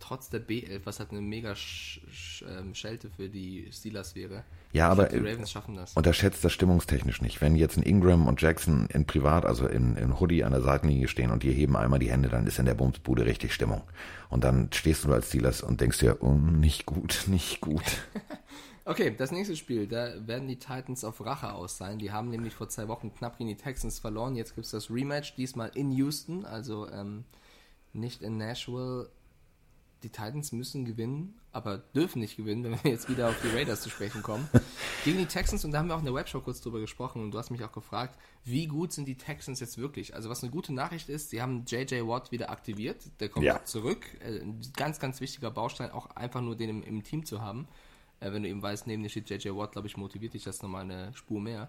[0.00, 4.44] trotz der B11, was halt eine mega Sch Sch ähm, Schelte für die Steelers wäre.
[4.72, 5.94] Ja, ich aber glaub, die äh, Ravens schaffen das.
[5.94, 7.40] unterschätzt das stimmungstechnisch nicht.
[7.40, 11.08] Wenn jetzt ein Ingram und Jackson in Privat, also in, in Hoodie an der Seitenlinie
[11.08, 13.82] stehen und die heben einmal die Hände, dann ist in der Bumsbude richtig Stimmung.
[14.28, 17.84] Und dann stehst du als Steelers und denkst dir, oh, nicht gut, nicht gut.
[18.86, 21.98] Okay, das nächste Spiel, da werden die Titans auf Rache aus sein.
[21.98, 24.34] Die haben nämlich vor zwei Wochen knapp gegen die Texans verloren.
[24.34, 27.24] Jetzt gibt es das Rematch, diesmal in Houston, also ähm,
[27.92, 29.08] nicht in Nashville.
[30.02, 33.82] Die Titans müssen gewinnen, aber dürfen nicht gewinnen, wenn wir jetzt wieder auf die Raiders
[33.82, 34.48] zu sprechen kommen.
[35.04, 37.32] Gegen die Texans, und da haben wir auch in der Webshow kurz drüber gesprochen, und
[37.32, 40.14] du hast mich auch gefragt, wie gut sind die Texans jetzt wirklich?
[40.14, 43.62] Also was eine gute Nachricht ist, sie haben JJ Watt wieder aktiviert, der kommt Ja.
[43.64, 44.06] zurück.
[44.24, 47.68] Äh, Ein ganz, ganz wichtiger Baustein, auch einfach nur den im, im Team zu haben.
[48.20, 50.62] Äh, wenn du eben weißt, neben dir steht JJ Watt, glaube ich, motiviert dich das
[50.62, 51.68] nochmal eine Spur mehr.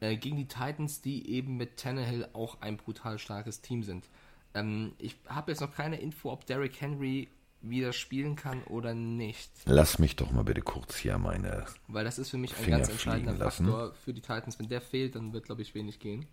[0.00, 4.08] Äh, gegen die Titans, die eben mit Tannehill auch ein brutal starkes Team sind.
[4.54, 7.28] Ähm, ich habe jetzt noch keine Info, ob Derrick Henry
[7.68, 9.50] wieder spielen kann oder nicht.
[9.64, 11.66] Lass mich doch mal bitte kurz hier meine.
[11.88, 13.66] Weil das ist für mich ein Finger ganz entscheidender lassen.
[13.66, 14.58] Faktor für die Titans.
[14.58, 16.26] Wenn der fehlt, dann wird, glaube ich, wenig gehen.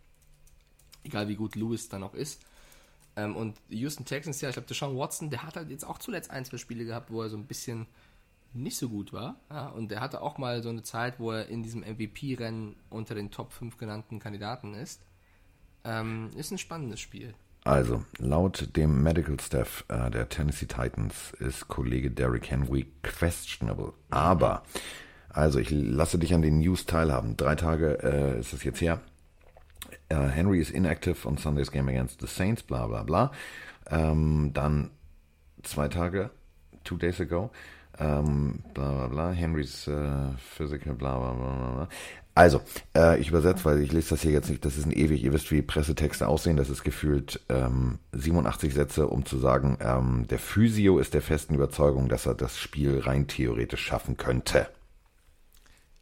[1.03, 2.41] Egal wie gut Lewis dann auch ist.
[3.15, 6.32] Ähm, und Houston Texans, ja, ich glaube, Deshaun Watson, der hat halt jetzt auch zuletzt
[6.32, 7.88] ein, zwei Spiele gehabt, wo er so ein bisschen
[8.53, 9.38] nicht so gut war.
[9.49, 13.15] Ja, und der hatte auch mal so eine Zeit, wo er in diesem MVP-Rennen unter
[13.15, 15.01] den Top 5 genannten Kandidaten ist.
[15.84, 17.34] Ähm, ist ein spannendes Spiel.
[17.64, 23.93] Also, laut dem Medical Staff äh, der Tennessee Titans ist Kollege Derrick Henry questionable.
[24.09, 24.64] Aber,
[25.30, 27.38] also ich lasse dich an den News teilhaben.
[27.38, 28.99] Drei Tage äh, ist es jetzt her.
[30.09, 33.32] Äh, Henry is inactive on Sunday's game against the Saints, bla bla bla.
[33.89, 34.89] Ähm, dann
[35.62, 36.32] zwei Tage,
[36.84, 37.51] two days ago,
[37.99, 41.89] ähm, bla bla bla, Henrys äh, physical, bla bla bla bla.
[42.34, 42.61] Also,
[42.95, 45.34] äh, ich übersetze, weil ich lese das hier jetzt nicht, das ist ein ewig, ihr
[45.34, 50.39] wisst, wie Pressetexte aussehen, das ist gefühlt ähm, 87 Sätze, um zu sagen, ähm, der
[50.39, 54.67] Physio ist der festen Überzeugung, dass er das Spiel rein theoretisch schaffen könnte.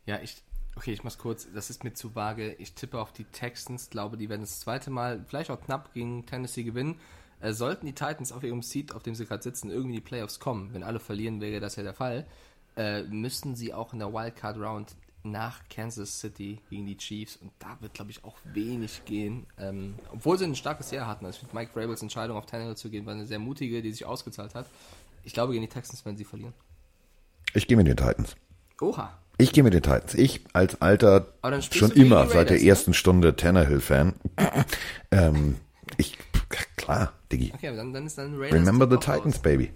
[0.05, 0.43] Ja, ich.
[0.75, 1.47] Okay, ich mach's kurz.
[1.53, 2.53] Das ist mir zu vage.
[2.53, 3.89] Ich tippe auf die Texans.
[3.89, 7.01] Glaube, die werden das zweite Mal, vielleicht auch knapp gegen Tennessee gewinnen.
[7.41, 10.07] Äh, sollten die Titans auf ihrem Seat, auf dem sie gerade sitzen, irgendwie in die
[10.07, 12.25] Playoffs kommen, wenn alle verlieren, wäre das ja der Fall,
[12.77, 17.37] äh, müssten sie auch in der Wildcard Round nach Kansas City gegen die Chiefs.
[17.37, 19.45] Und da wird, glaube ich, auch wenig gehen.
[19.57, 21.25] Ähm, obwohl sie ein starkes Jahr hatten.
[21.25, 23.91] Also ich finde Mike Vrabels Entscheidung auf Tannehill zu gehen, war eine sehr mutige, die
[23.91, 24.67] sich ausgezahlt hat.
[25.23, 26.53] Ich glaube, gegen die Texans werden sie verlieren.
[27.53, 28.35] Ich gehe mit den Titans.
[28.81, 29.17] Oha.
[29.37, 30.13] Ich gehe mit den Titans.
[30.15, 31.33] Ich als alter,
[31.71, 32.69] schon immer die seit der Raiders, ne?
[32.69, 34.13] ersten Stunde Tannehill-Fan.
[35.11, 35.55] ähm,
[35.97, 36.17] ich,
[36.75, 37.51] klar, Diggi.
[37.53, 38.59] Okay, dann, dann ist dann Raiders.
[38.59, 39.41] Remember the Titans, raus.
[39.41, 39.71] baby.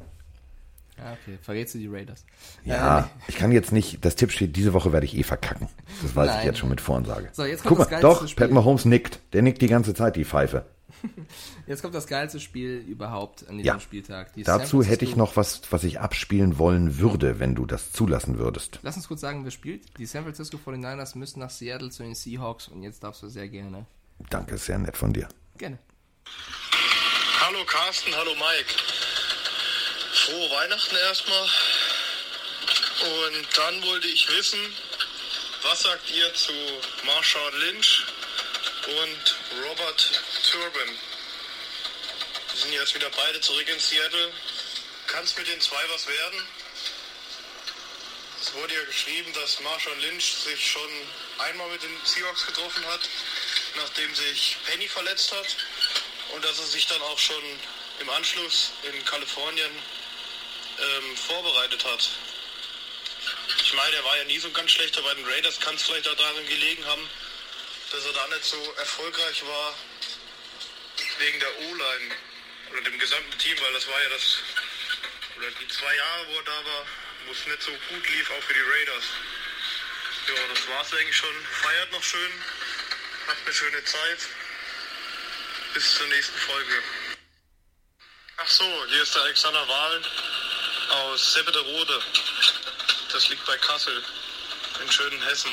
[0.97, 1.37] Ja, okay.
[1.41, 2.25] Verrätst du die Raiders.
[2.65, 5.67] Ja, ich kann jetzt nicht, das Tipp steht, diese Woche werde ich eh verkacken.
[6.01, 6.45] Das weiß ich Nein.
[6.45, 7.29] jetzt schon mit Voransage.
[7.33, 8.47] So, jetzt kommt Guck das mal, doch, Spiel.
[8.47, 9.19] Pat Mahomes nickt.
[9.33, 10.65] Der nickt die ganze Zeit, die Pfeife.
[11.67, 13.79] Jetzt kommt das geilste Spiel überhaupt an diesem Ja.
[13.79, 14.33] Spieltag.
[14.33, 18.37] Die Dazu hätte ich noch was, was ich abspielen wollen würde, wenn du das zulassen
[18.37, 18.79] würdest.
[18.83, 19.97] Lass uns kurz sagen, wer spielt.
[19.97, 23.49] Die San Francisco 49ers müssen nach Seattle zu den Seahawks und jetzt darfst du sehr
[23.49, 23.85] gerne.
[24.29, 25.27] Danke, sehr nett von dir.
[25.57, 25.77] Gerne.
[27.41, 28.73] Hallo Carsten, hallo Mike.
[30.13, 31.49] Frohe Weihnachten erstmal.
[33.01, 34.77] Und dann wollte ich wissen,
[35.63, 36.53] was sagt ihr zu
[37.03, 38.03] Marshawn Lynch
[38.87, 40.99] und Robert Turbin?
[42.53, 44.31] Die sind jetzt wieder beide zurück in Seattle.
[45.07, 46.47] Kann es mit den zwei was werden?
[48.39, 50.91] Es wurde ja geschrieben, dass Marshawn Lynch sich schon
[51.39, 53.01] einmal mit den Seahawks getroffen hat,
[53.77, 55.55] nachdem sich Penny verletzt hat.
[56.35, 57.43] Und dass er sich dann auch schon
[57.99, 59.71] im Anschluss in Kalifornien
[60.79, 62.09] ähm, vorbereitet hat.
[63.63, 65.59] Ich meine, er war ja nie so ganz schlechter bei den Raiders.
[65.59, 67.09] Kann es vielleicht auch daran gelegen haben,
[67.91, 69.75] dass er da nicht so erfolgreich war
[71.19, 72.15] wegen der O-Line
[72.71, 74.37] oder dem gesamten Team, weil das war ja das,
[75.37, 76.85] oder die zwei Jahre, wo er da war,
[77.25, 79.05] wo es nicht so gut lief, auch für die Raiders.
[80.27, 81.35] Ja, das war's eigentlich schon.
[81.61, 82.31] Feiert noch schön,
[83.27, 84.19] habt eine schöne Zeit.
[85.73, 86.83] Bis zur nächsten Folge.
[88.37, 90.01] Ach so, hier ist der Alexander Wahl
[90.93, 91.99] aus Seppederode.
[93.11, 93.93] Das liegt bei Kassel
[94.83, 95.51] in schönen Hessen.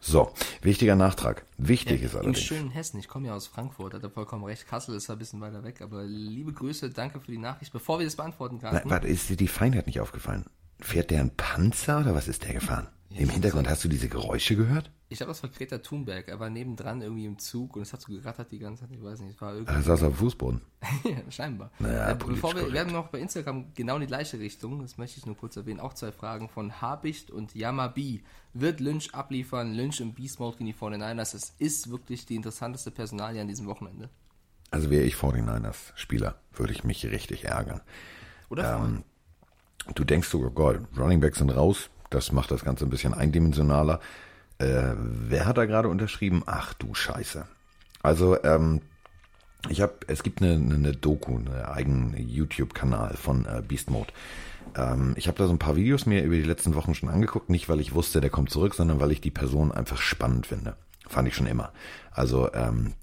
[0.00, 1.46] So, wichtiger Nachtrag.
[1.56, 2.40] Wichtig ist Im allerdings.
[2.40, 4.66] schönen Hessen, ich komme ja aus Frankfurt, hat er vollkommen recht.
[4.66, 7.72] Kassel ist ja ein bisschen weiter weg, aber liebe Grüße, danke für die Nachricht.
[7.72, 8.90] Bevor wir das beantworten, Carsten.
[8.90, 10.44] warte, ist dir die Feinheit nicht aufgefallen?
[10.80, 12.88] Fährt der ein Panzer oder was ist der gefahren?
[13.16, 14.90] Im Hintergrund hast du diese Geräusche gehört?
[15.08, 16.26] Ich glaube, das war Greta Thunberg.
[16.26, 18.90] Er war nebendran irgendwie im Zug und es hat so gerattert die ganze Zeit.
[18.90, 19.72] Ich weiß nicht, es war irgendwie.
[19.72, 20.60] Er saß auf dem Fußboden.
[21.04, 21.70] Ja, scheinbar.
[21.78, 24.98] Naja, äh, bevor wir, wir haben noch bei Instagram genau in die gleiche Richtung, das
[24.98, 28.24] möchte ich nur kurz erwähnen, auch zwei Fragen von Habicht und Yamabi.
[28.52, 29.74] Wird Lynch abliefern?
[29.74, 31.36] Lynch im Beast Mode gegen die 49ers.
[31.36, 34.10] Es ist wirklich die interessanteste Personalie an diesem Wochenende.
[34.70, 37.80] Also wäre ich 49ers-Spieler, würde ich mich richtig ärgern.
[38.48, 38.78] Oder?
[38.78, 39.04] freuen?
[39.94, 44.00] Du denkst sogar, Gott, Running Backs sind raus, das macht das Ganze ein bisschen eindimensionaler.
[44.58, 46.42] Äh, wer hat da gerade unterschrieben?
[46.46, 47.46] Ach du Scheiße.
[48.02, 48.80] Also, ähm,
[49.68, 54.12] ich habe, es gibt eine, eine Doku, einen eigenen YouTube-Kanal von äh, Beast Mode.
[54.76, 57.50] Ähm, ich habe da so ein paar Videos mir über die letzten Wochen schon angeguckt,
[57.50, 60.76] nicht weil ich wusste, der kommt zurück, sondern weil ich die Person einfach spannend finde.
[61.08, 61.72] Fand ich schon immer.
[62.12, 62.94] Also, ähm,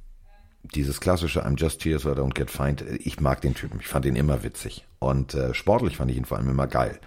[0.63, 3.87] dieses klassische I'm just here so I don't get fined, ich mag den Typen, ich
[3.87, 4.85] fand ihn immer witzig.
[4.99, 6.99] Und äh, sportlich fand ich ihn vor allem immer geil.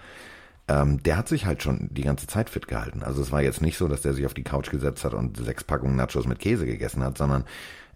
[0.67, 3.03] Ähm, der hat sich halt schon die ganze Zeit fit gehalten.
[3.03, 5.37] Also es war jetzt nicht so, dass der sich auf die Couch gesetzt hat und
[5.37, 7.45] sechs Packungen Nachos mit Käse gegessen hat, sondern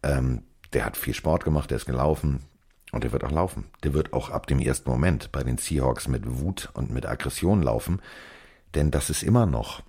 [0.03, 0.43] ähm,
[0.74, 2.43] der hat viel Sport gemacht, der ist gelaufen
[2.91, 3.66] und der wird auch laufen.
[3.84, 7.62] Der wird auch ab dem ersten Moment bei den Seahawks mit Wut und mit Aggression
[7.64, 8.01] laufen,
[8.76, 9.82] denn das ist immer noch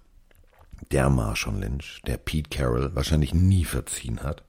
[0.91, 4.43] der Marshawn Lynch, der Pete Carroll wahrscheinlich nie verziehen hat,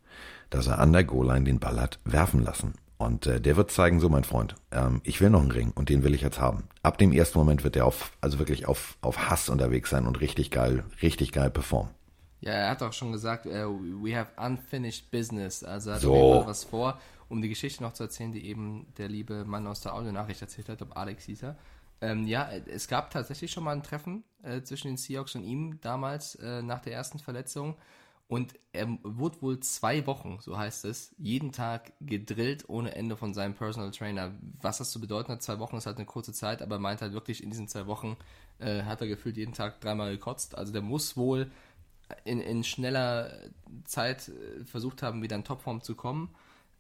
[0.52, 2.76] dass er an der Goal-Line den Ball hat werfen lassen.
[3.00, 5.90] Und äh, der wird zeigen, so mein Freund, ähm, ich will noch einen Ring und
[5.90, 6.66] den will ich jetzt haben.
[6.84, 10.22] Ab dem ersten Moment wird der auf, also wirklich auf, auf Hass unterwegs sein und
[10.22, 11.90] richtig geil, richtig geil performen.
[12.42, 15.64] Ja, er hat auch schon gesagt, uh, we have unfinished business.
[15.64, 16.44] Also er hat So.
[16.46, 19.96] was vor, um die Geschichte noch zu erzählen, die eben der liebe Mann aus der
[19.96, 21.58] Audionachricht erzählt hat, ob Alex hieß er.
[22.02, 25.80] Ähm, ja, es gab tatsächlich schon mal ein Treffen äh, zwischen den Seahawks und ihm
[25.82, 27.78] damals äh, nach der ersten Verletzung.
[28.32, 33.34] Und er wurde wohl zwei Wochen, so heißt es, jeden Tag gedrillt ohne Ende von
[33.34, 34.32] seinem Personal Trainer.
[34.62, 37.02] Was das zu bedeuten hat, zwei Wochen ist halt eine kurze Zeit, aber er meint
[37.02, 38.16] halt wirklich, in diesen zwei Wochen
[38.60, 40.58] äh, hat er gefühlt jeden Tag dreimal gekotzt.
[40.58, 41.52] Also der muss wohl
[42.24, 43.34] in, in schneller
[43.84, 46.34] Zeit äh, versucht haben, wieder in Topform zu kommen.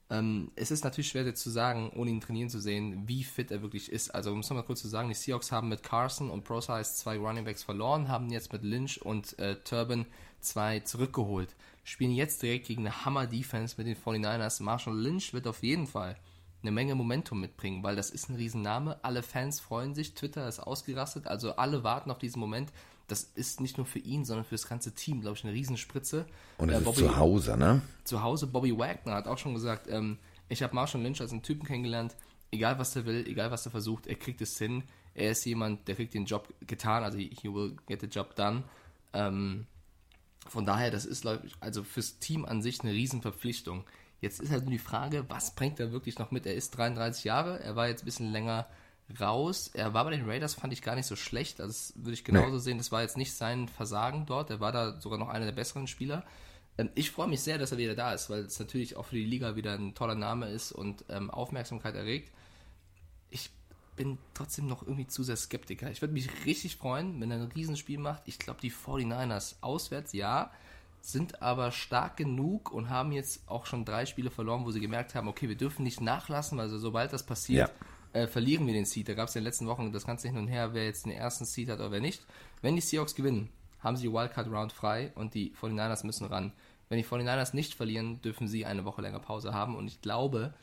[0.10, 3.52] Ähm, es ist natürlich schwer jetzt zu sagen, ohne ihn trainieren zu sehen, wie fit
[3.52, 4.12] er wirklich ist.
[4.12, 7.18] Also um es nochmal kurz zu sagen, die Seahawks haben mit Carson und ProSize zwei
[7.18, 10.06] Runningbacks verloren, haben jetzt mit Lynch und äh, Turbin
[10.42, 11.56] 2 zurückgeholt.
[11.84, 14.62] Spielen jetzt direkt gegen eine Hammer-Defense mit den 49ers.
[14.62, 16.18] Marshall Lynch wird auf jeden Fall
[16.62, 19.04] eine Menge Momentum mitbringen, weil das ist ein Riesenname.
[19.04, 22.72] Alle Fans freuen sich, Twitter ist ausgerastet, also alle warten auf diesen Moment.
[23.08, 26.26] Das ist nicht nur für ihn, sondern für das ganze Team, glaube ich, eine Riesenspritze.
[26.58, 27.82] Und es äh, ist zu Hause, ne?
[28.04, 28.48] Zu Hause.
[28.48, 30.18] Bobby Wagner hat auch schon gesagt, ähm,
[30.48, 32.16] ich habe Marshall Lynch als einen Typen kennengelernt,
[32.52, 34.84] egal was er will, egal was er versucht, er kriegt es hin.
[35.14, 38.64] Er ist jemand, der kriegt den Job getan, also he will get the job done.
[39.14, 39.66] Ähm,
[40.48, 43.86] von daher, das ist, glaub ich, also fürs Team an sich eine Riesenverpflichtung.
[44.20, 46.46] Jetzt ist halt nur die Frage, was bringt er wirklich noch mit?
[46.46, 48.68] Er ist 33 Jahre, er war jetzt ein bisschen länger
[49.20, 49.72] raus.
[49.74, 51.60] Er war bei den Raiders, fand ich gar nicht so schlecht.
[51.60, 52.78] Also das würde ich genauso sehen.
[52.78, 54.50] Das war jetzt nicht sein Versagen dort.
[54.50, 56.24] Er war da sogar noch einer der besseren Spieler.
[56.78, 59.16] Ähm, ich freue mich sehr, dass er wieder da ist, weil es natürlich auch für
[59.16, 62.32] die Liga wieder ein toller Name ist und ähm, Aufmerksamkeit erregt.
[63.30, 63.50] Ich
[64.04, 65.92] bin trotzdem noch irgendwie zu sehr Skeptiker.
[65.92, 68.24] Ich würde mich richtig freuen, wenn er ein Riesenspiel macht.
[68.26, 70.52] Ich glaube, die 49ers auswärts, ja,
[71.02, 75.14] sind aber stark genug und haben jetzt auch schon drei Spiele verloren, wo sie gemerkt
[75.16, 77.72] haben, okay, wir dürfen nicht nachlassen, also sobald das passiert,
[78.14, 79.08] äh, verlieren wir den Seed.
[79.10, 81.12] Da gab es in den letzten Wochen das ganze hin und her, wer jetzt den
[81.12, 82.26] ersten Seed hat oder wer nicht.
[82.62, 83.50] Wenn die Seahawks gewinnen,
[83.80, 86.52] haben sie die Wildcard-Round frei und die 49ers müssen ran.
[86.90, 90.54] Wenn die 49ers nicht verlieren, dürfen sie eine Woche länger Pause haben und ich glaube,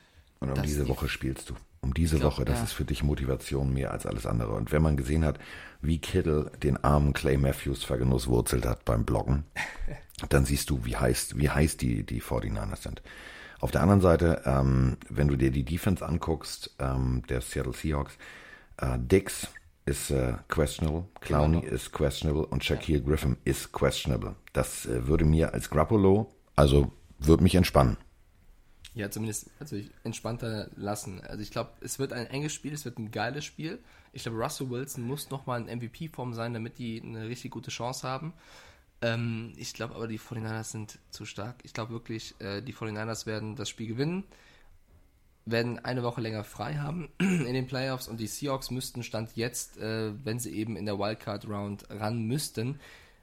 [0.41, 1.55] Und um diese die- Woche spielst du.
[1.81, 2.65] Um diese glaub, Woche, das ja.
[2.65, 4.55] ist für dich Motivation mehr als alles andere.
[4.55, 5.39] Und wenn man gesehen hat,
[5.81, 9.45] wie Kittle den armen Clay Matthews vergenusswurzelt hat beim Bloggen,
[10.29, 13.03] dann siehst du, wie heiß, wie heiß die, die 49ers sind.
[13.61, 18.17] Auf der anderen Seite, ähm, wenn du dir die Defense anguckst, ähm, der Seattle Seahawks,
[18.77, 19.49] äh, Dix
[19.85, 24.37] ist äh, questionable, Clowney ist questionable und Shaquille Griffin ist questionable.
[24.53, 27.97] Das äh, würde mir als Grappolo, also würde mich entspannen.
[28.95, 31.21] Ja, zumindest also ich entspannter lassen.
[31.21, 33.79] Also ich glaube, es wird ein enges Spiel, es wird ein geiles Spiel.
[34.13, 38.07] Ich glaube, Russell Wilson muss nochmal in MVP-Form sein, damit die eine richtig gute Chance
[38.09, 38.33] haben.
[39.01, 41.57] Ähm, ich glaube aber, die 49ers sind zu stark.
[41.63, 44.25] Ich glaube wirklich, äh, die 49ers werden das Spiel gewinnen,
[45.45, 49.79] werden eine Woche länger frei haben in den Playoffs und die Seahawks müssten Stand jetzt,
[49.79, 52.81] äh, wenn sie eben in der Wildcard-Round ran müssten,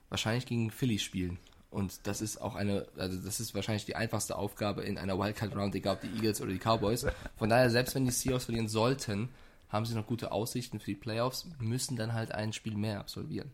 [0.09, 1.37] wahrscheinlich gegen Philly spielen.
[1.75, 5.75] Und das ist auch eine, also das ist wahrscheinlich die einfachste Aufgabe in einer Wildcard-Round,
[5.75, 7.05] egal ob die Eagles oder die Cowboys.
[7.35, 9.27] Von daher, selbst wenn die Seahawks verlieren sollten,
[9.67, 13.51] haben sie noch gute Aussichten für die Playoffs, müssen dann halt ein Spiel mehr absolvieren.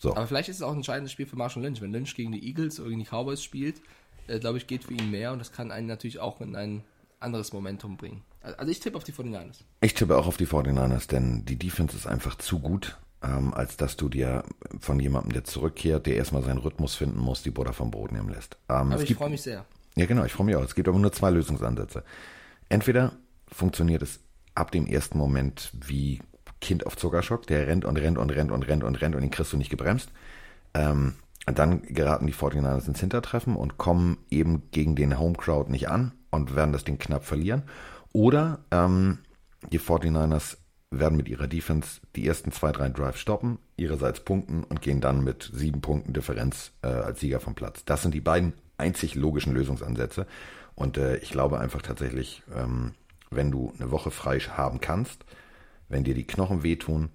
[0.00, 0.16] So.
[0.16, 1.82] Aber vielleicht ist es auch ein entscheidendes Spiel für Marshall Lynch.
[1.82, 3.82] Wenn Lynch gegen die Eagles oder gegen die Cowboys spielt,
[4.26, 6.84] äh, glaube ich, geht für ihn mehr und das kann einen natürlich auch in ein
[7.20, 8.22] anderes Momentum bringen.
[8.40, 9.60] Also ich tippe auf die 49ers.
[9.82, 13.76] Ich tippe auch auf die 49ers, denn die Defense ist einfach zu gut, ähm, als
[13.76, 14.44] dass du dir
[14.80, 18.28] von jemandem, der zurückkehrt, der erstmal seinen Rhythmus finden muss, die Butter vom Boden nehmen
[18.28, 18.56] lässt.
[18.68, 19.64] Ähm, Aber ich freue mich sehr.
[19.96, 20.62] ja, genau, ich freue mich auch.
[20.62, 22.04] Es gibt aber nur zwei Lösungsansätze.
[22.68, 23.12] Entweder
[23.50, 24.20] funktioniert es
[24.54, 26.20] ab dem ersten Moment wie
[26.60, 29.30] Kind auf Zuckerschock, der rennt und rennt und rennt und rennt und rennt und den
[29.30, 30.10] kriegst du nicht gebremst.
[30.74, 31.14] Ähm,
[31.46, 36.12] dann geraten die 49ers ins Hintertreffen und kommen eben gegen den Home Crowd nicht an
[36.30, 37.64] und werden das Ding knapp verlieren.
[38.12, 39.18] Oder ähm,
[39.70, 40.56] die 49ers
[40.90, 45.24] werden mit ihrer Defense die ersten zwei, drei Drives stoppen, ihrerseits punkten und gehen dann
[45.24, 47.84] mit sieben Punkten Differenz äh, als Sieger vom Platz.
[47.84, 50.26] Das sind die beiden einzig logischen Lösungsansätze.
[50.74, 52.92] Und äh, ich glaube einfach tatsächlich, ähm,
[53.30, 55.24] wenn du eine Woche frei haben kannst,
[55.88, 57.10] wenn dir die Knochen wehtun,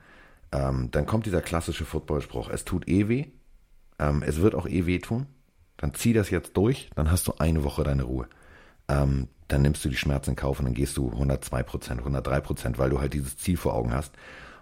[0.51, 3.25] ähm, dann kommt dieser klassische Footballspruch, es tut eh weh,
[3.99, 5.27] ähm, es wird auch eh wehtun,
[5.77, 8.27] dann zieh das jetzt durch, dann hast du eine Woche deine Ruhe.
[8.89, 12.41] Ähm, dann nimmst du die Schmerzen in Kauf und dann gehst du 102 Prozent, 103
[12.41, 14.13] Prozent, weil du halt dieses Ziel vor Augen hast.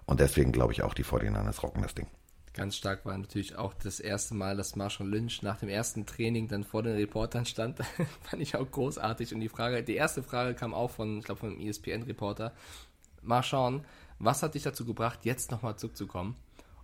[0.06, 2.08] Und deswegen glaube ich auch, die 49ers rocken das Ding.
[2.54, 6.48] Ganz stark war natürlich auch das erste Mal, dass Marshall Lynch nach dem ersten Training
[6.48, 7.80] dann vor den Reportern stand.
[8.22, 9.34] Fand ich auch großartig.
[9.34, 12.54] Und die Frage, die erste Frage kam auch von, ich glaube, von einem ESPN-Reporter.
[13.22, 13.82] Marshall,
[14.20, 16.36] was hat dich dazu gebracht, jetzt nochmal zurückzukommen?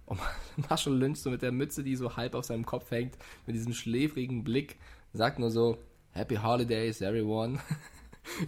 [0.05, 0.19] Und
[0.69, 3.17] Marshall Lynch so mit der Mütze, die so halb auf seinem Kopf hängt,
[3.47, 4.77] mit diesem schläfrigen Blick,
[5.13, 5.79] sagt nur so,
[6.13, 7.59] Happy Holidays, everyone.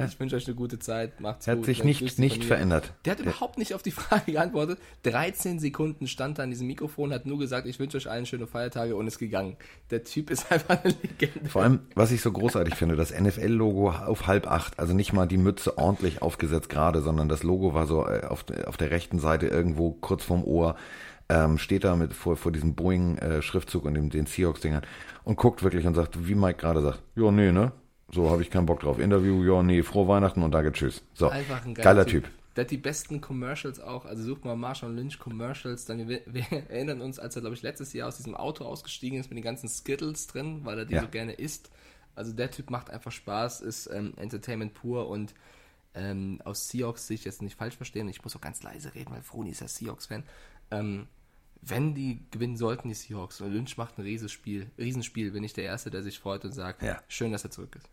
[0.07, 1.19] Ich wünsche euch eine gute Zeit.
[1.19, 1.63] Macht's Er gut.
[1.63, 2.93] hat sich nicht, nicht verändert.
[3.03, 4.79] Der hat überhaupt nicht auf die Frage geantwortet.
[5.03, 8.47] 13 Sekunden stand da an diesem Mikrofon, hat nur gesagt, ich wünsche euch allen schöne
[8.47, 9.57] Feiertage und ist gegangen.
[9.91, 11.49] Der Typ ist einfach eine Legende.
[11.49, 15.27] Vor allem, was ich so großartig finde, das NFL-Logo auf halb acht, also nicht mal
[15.27, 19.19] die Mütze ordentlich aufgesetzt gerade, sondern das Logo war so äh, auf, auf der rechten
[19.19, 20.77] Seite irgendwo kurz vorm Ohr,
[21.29, 24.83] ähm, steht da mit vor, vor diesem Boeing-Schriftzug und dem, den Seahawks-Dingern
[25.23, 27.71] und guckt wirklich und sagt, wie Mike gerade sagt, ja, nee, ne?
[28.11, 28.99] So habe ich keinen Bock drauf.
[28.99, 31.03] Interview, ja, nee, frohe Weihnachten und danke, tschüss.
[31.13, 32.29] So, Einfach ein geiler, geiler typ.
[32.55, 34.05] Der hat die besten Commercials auch.
[34.05, 35.85] Also sucht mal Marshall Lynch Commercials.
[35.85, 39.19] Dann wir, wir erinnern uns, als er, glaube ich, letztes Jahr aus diesem Auto ausgestiegen
[39.19, 41.01] ist mit den ganzen Skittles drin, weil er die Ja.
[41.01, 41.71] so gerne isst.
[42.13, 45.33] Also der Typ macht einfach Spaß, ist ähm, Entertainment pur und
[45.95, 48.07] ähm, aus Seahawks Sicht jetzt nicht falsch verstehen.
[48.07, 50.23] Ich muss auch ganz leise reden, weil Froni ist ja Seahawks-Fan.
[50.71, 51.07] Ähm,
[51.67, 55.63] wenn die gewinnen sollten, die Seahawks, und Lynch macht ein Riesenspiel, Riesenspiel, bin ich der
[55.65, 57.01] Erste, der sich freut und sagt, Ja.
[57.07, 57.89] schön, dass er zurück ist.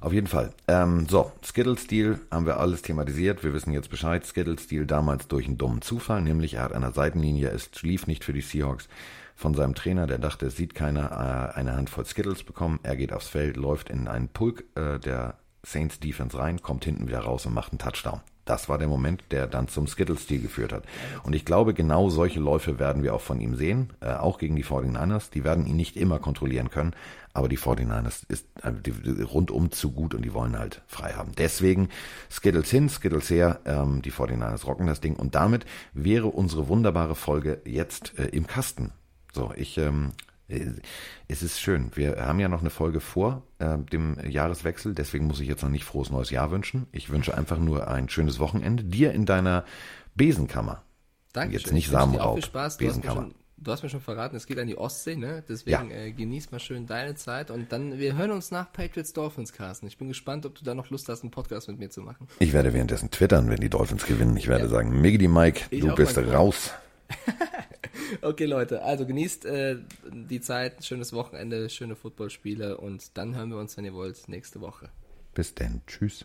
[0.00, 0.52] Auf jeden Fall.
[0.68, 3.42] Ähm, so, Skittle-Stil haben wir alles thematisiert.
[3.42, 4.26] Wir wissen jetzt Bescheid.
[4.26, 8.22] Skittle-Stil damals durch einen dummen Zufall, nämlich er hat an der Seitenlinie, es lief nicht
[8.22, 8.88] für die Seahawks
[9.34, 12.80] von seinem Trainer, der dachte, es sieht keiner, äh, eine Handvoll Skittles bekommen.
[12.82, 17.06] Er geht aufs Feld, läuft in einen Pulk äh, der Saints Defense rein, kommt hinten
[17.08, 18.20] wieder raus und macht einen Touchdown.
[18.46, 20.84] Das war der Moment, der dann zum Skittle-Stil geführt hat.
[21.24, 24.54] Und ich glaube, genau solche Läufe werden wir auch von ihm sehen, äh, auch gegen
[24.54, 25.30] die 49ers.
[25.32, 26.94] Die werden ihn nicht immer kontrollieren können,
[27.34, 31.14] aber die 49ers ist äh, die, die, rundum zu gut und die wollen halt frei
[31.14, 31.32] haben.
[31.36, 31.88] Deswegen
[32.30, 37.16] Skittles hin, Skittles her, ähm, die 49ers rocken das Ding und damit wäre unsere wunderbare
[37.16, 38.92] Folge jetzt äh, im Kasten.
[39.34, 41.90] So, ich, ähm, äh, es ist schön.
[41.94, 45.70] Wir haben ja noch eine Folge vor äh, dem Jahreswechsel, deswegen muss ich jetzt noch
[45.70, 46.86] nicht frohes neues Jahr wünschen.
[46.92, 48.84] Ich wünsche einfach nur ein schönes Wochenende.
[48.84, 49.64] Dir in deiner
[50.14, 50.82] Besenkammer.
[51.32, 51.54] Danke.
[51.54, 52.76] Jetzt nicht Samenraub, viel Spaß.
[52.78, 53.20] Du hast, mir Besenkammer.
[53.22, 55.42] schon, du hast mir schon verraten, es geht an die Ostsee, ne?
[55.48, 55.96] Deswegen Ja.
[55.96, 59.86] äh, genieß mal schön deine Zeit und dann, wir hören uns nach Patriots Dolphins, Carsten.
[59.86, 62.28] Ich bin gespannt, ob du da noch Lust hast, einen Podcast mit mir zu machen.
[62.38, 64.36] Ich werde währenddessen twittern, wenn die Dolphins gewinnen.
[64.36, 66.70] Ich werde sagen, Miggity Mike, Ich du bist raus.
[68.22, 69.76] Okay, Leute, also genießt äh,
[70.10, 74.60] die Zeit, schönes Wochenende, schöne Footballspiele und dann hören wir uns, wenn ihr wollt, nächste
[74.60, 74.90] Woche.
[75.34, 75.82] Bis denn.
[75.86, 76.24] Tschüss.